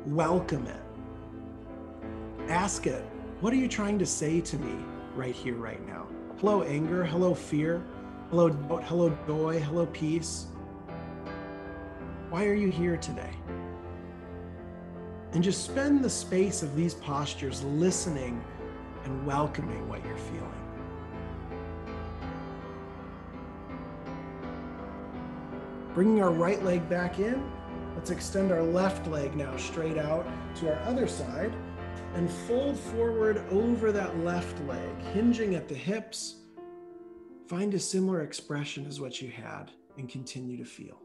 [0.07, 0.83] Welcome it.
[2.49, 3.05] Ask it,
[3.43, 4.83] what are you trying to say to me
[5.15, 6.07] right here, right now?
[6.41, 7.05] Hello, anger.
[7.05, 7.83] Hello, fear.
[8.31, 8.83] Hello, doubt.
[8.85, 9.61] Hello, joy.
[9.61, 10.47] Hello, peace.
[12.31, 13.35] Why are you here today?
[15.33, 18.43] And just spend the space of these postures listening
[19.05, 20.51] and welcoming what you're feeling.
[25.93, 27.53] Bringing our right leg back in,
[27.95, 31.53] let's extend our left leg now straight out to our other side
[32.15, 36.37] and fold forward over that left leg, hinging at the hips.
[37.49, 41.01] Find a similar expression as what you had and continue to feel.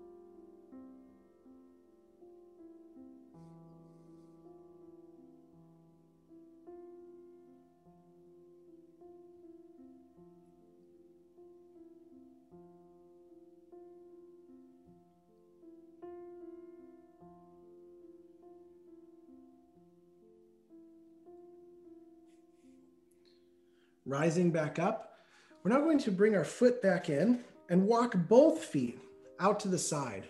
[24.20, 25.20] Rising back up.
[25.62, 29.00] We're now going to bring our foot back in and walk both feet
[29.42, 30.24] out to the side,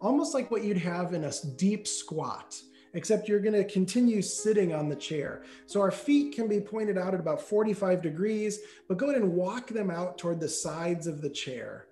[0.00, 2.58] almost like what you'd have in a deep squat,
[2.94, 5.42] except you're going to continue sitting on the chair.
[5.66, 9.34] So our feet can be pointed out at about 45 degrees, but go ahead and
[9.34, 11.88] walk them out toward the sides of the chair.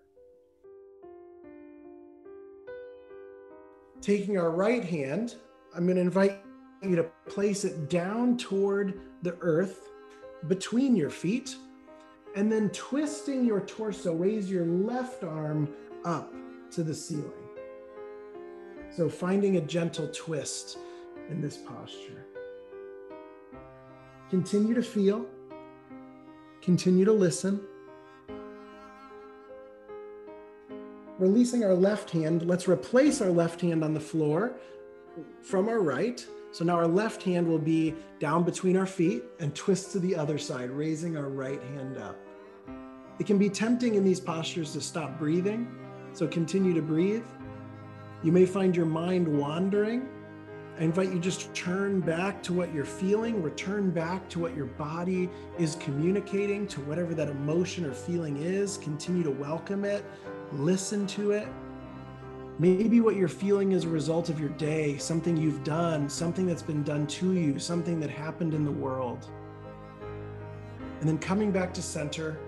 [4.01, 5.35] Taking our right hand,
[5.77, 6.39] I'm going to invite
[6.83, 9.91] you to place it down toward the earth
[10.49, 11.57] between your feet,
[12.37, 15.69] and then twisting your torso, raise your left arm
[16.05, 16.35] up
[16.73, 17.31] to the ceiling.
[18.91, 20.79] So finding a gentle twist
[21.31, 22.27] in this posture.
[24.31, 25.27] Continue to feel,
[26.61, 27.61] continue to listen.
[31.19, 34.53] Releasing our left hand, let's replace our left hand on the floor
[35.43, 39.53] from our right so now our left hand will be down between our feet and
[39.57, 42.17] twist to the other side, raising our right hand up.
[43.19, 45.67] It can be tempting in these postures to stop breathing,
[46.13, 47.25] so continue to breathe.
[48.23, 50.09] You may find your mind wandering.
[50.79, 54.55] I invite you just to turn back to what you're feeling, return back to what
[54.55, 55.29] your body
[55.59, 58.79] is communicating, to whatever that emotion or feeling is.
[58.79, 60.05] Continue to welcome it,
[60.53, 61.49] listen to it,
[62.59, 66.63] Maybe what you're feeling is a result of your day, something you've done, something that's
[66.63, 69.29] been done to you, something that happened in the world.
[71.01, 72.39] And then coming back to center,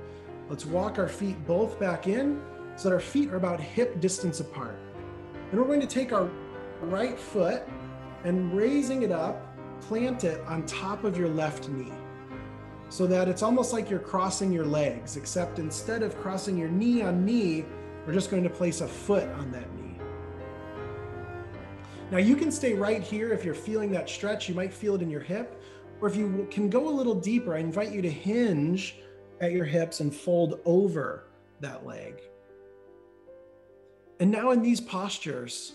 [0.49, 2.41] let's walk our feet both back in
[2.77, 4.79] so that our feet are about hip distance apart.
[5.51, 6.31] And we're going to take our
[6.83, 7.65] right foot
[8.23, 11.93] and raising it up, plant it on top of your left knee
[12.89, 17.03] so that it's almost like you're crossing your legs, except instead of crossing your knee
[17.03, 17.65] on knee,
[18.07, 19.86] we're just going to place a foot on that knee.
[22.11, 24.49] Now you can stay right here if you're feeling that stretch.
[24.49, 25.61] You might feel it in your hip.
[26.01, 28.97] Or if you can go a little deeper, I invite you to hinge
[29.41, 31.25] at your hips and fold over
[31.61, 32.21] that leg.
[34.21, 35.73] And now in these postures,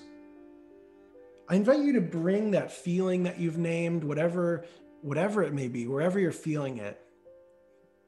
[1.49, 4.65] I invite you to bring that feeling that you've named, whatever,
[5.01, 6.99] whatever it may be, wherever you're feeling it,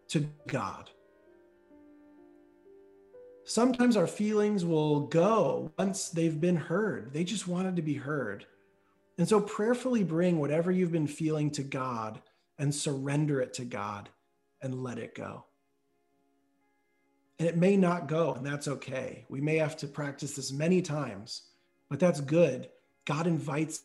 [0.09, 0.89] to God.
[3.45, 7.11] Sometimes our feelings will go once they've been heard.
[7.11, 8.45] They just wanted to be heard.
[9.17, 12.21] And so prayerfully bring whatever you've been feeling to God
[12.57, 14.09] and surrender it to God
[14.61, 15.45] and let it go.
[17.37, 19.25] And it may not go, and that's okay.
[19.27, 21.43] We may have to practice this many times,
[21.89, 22.69] but that's good.
[23.05, 23.81] God invites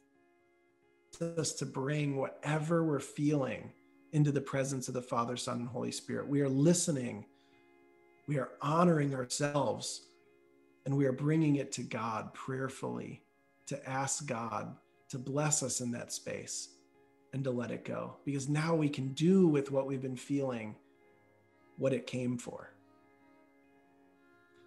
[1.36, 3.72] us to bring whatever we're feeling
[4.12, 6.28] into the presence of the Father, Son, and Holy Spirit.
[6.28, 7.26] We are listening
[8.28, 10.02] we are honoring ourselves
[10.84, 13.22] and we are bringing it to God prayerfully
[13.66, 14.76] to ask God
[15.08, 16.68] to bless us in that space
[17.32, 18.16] and to let it go.
[18.26, 20.76] Because now we can do with what we've been feeling
[21.78, 22.70] what it came for.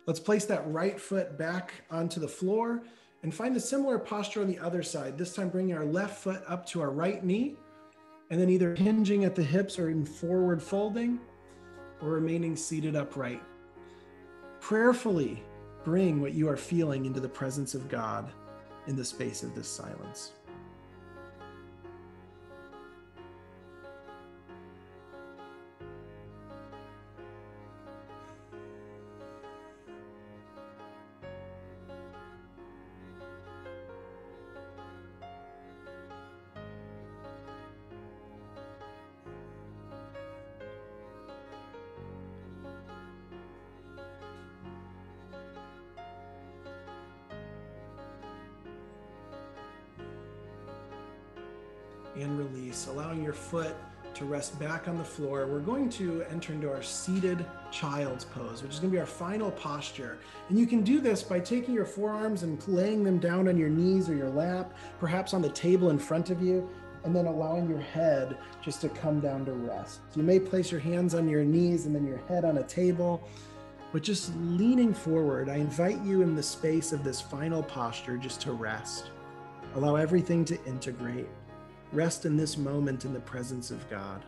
[0.07, 2.82] Let's place that right foot back onto the floor
[3.22, 5.18] and find a similar posture on the other side.
[5.18, 7.55] This time, bringing our left foot up to our right knee
[8.32, 11.20] and then either hinging at the hips or in forward folding
[12.01, 13.43] or remaining seated upright
[14.62, 15.43] prayerfully
[15.84, 18.32] bring what you are feeling into the presence of God
[18.88, 20.34] in the space of this silence.
[54.50, 55.46] Back on the floor.
[55.48, 59.06] We're going to enter into our seated child's pose, which is going to be our
[59.06, 60.18] final posture.
[60.50, 63.70] And you can do this by taking your forearms and laying them down on your
[63.70, 66.70] knees or your lap, perhaps on the table in front of you,
[67.04, 70.02] and then allowing your head just to come down to rest.
[70.16, 73.28] You may place your hands on your knees and then your head on a table.
[73.92, 78.39] But just leaning forward, I invite you in the space of this final posture just
[78.42, 79.12] to rest.
[79.76, 81.28] Allow everything to integrate.
[81.92, 84.24] Rest in this moment in the presence of God.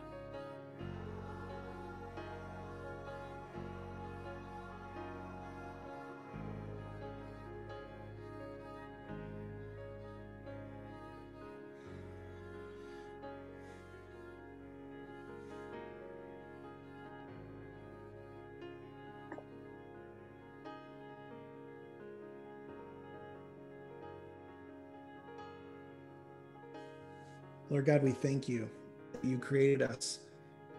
[27.70, 28.68] Lord God, we thank you
[29.12, 30.20] that you created us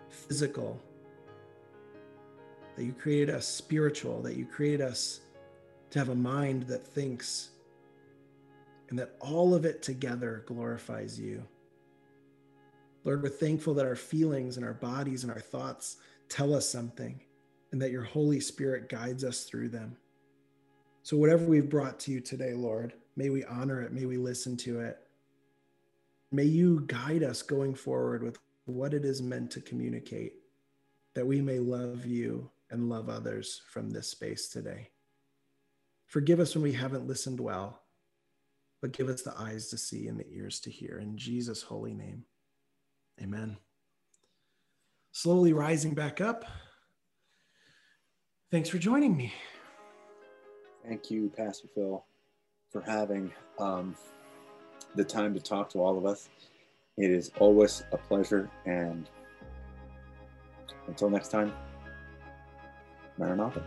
[0.10, 0.80] physical,
[2.76, 5.22] that you created us spiritual, that you created us
[5.90, 7.50] to have a mind that thinks,
[8.90, 11.44] and that all of it together glorifies you.
[13.04, 15.98] Lord, we're thankful that our feelings and our bodies and our thoughts
[16.30, 17.20] tell us something,
[17.72, 19.98] and that your Holy Spirit guides us through them.
[21.02, 24.56] So, whatever we've brought to you today, Lord, may we honor it, may we listen
[24.58, 25.05] to it
[26.36, 30.34] May you guide us going forward with what it is meant to communicate,
[31.14, 34.90] that we may love you and love others from this space today.
[36.08, 37.84] Forgive us when we haven't listened well,
[38.82, 41.00] but give us the eyes to see and the ears to hear.
[41.00, 42.26] In Jesus' holy name,
[43.24, 43.56] amen.
[45.14, 46.44] Slowly rising back up.
[48.52, 49.34] Thanks for joining me.
[50.86, 52.04] Thank you, Pastor Phil,
[52.74, 53.96] for having um,
[54.96, 56.30] the time to talk to all of us.
[56.98, 58.50] It is always a pleasure.
[58.66, 59.10] And
[60.88, 61.54] until next time,
[63.18, 63.64] Maranatha.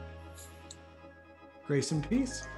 [1.66, 2.48] Grace and peace.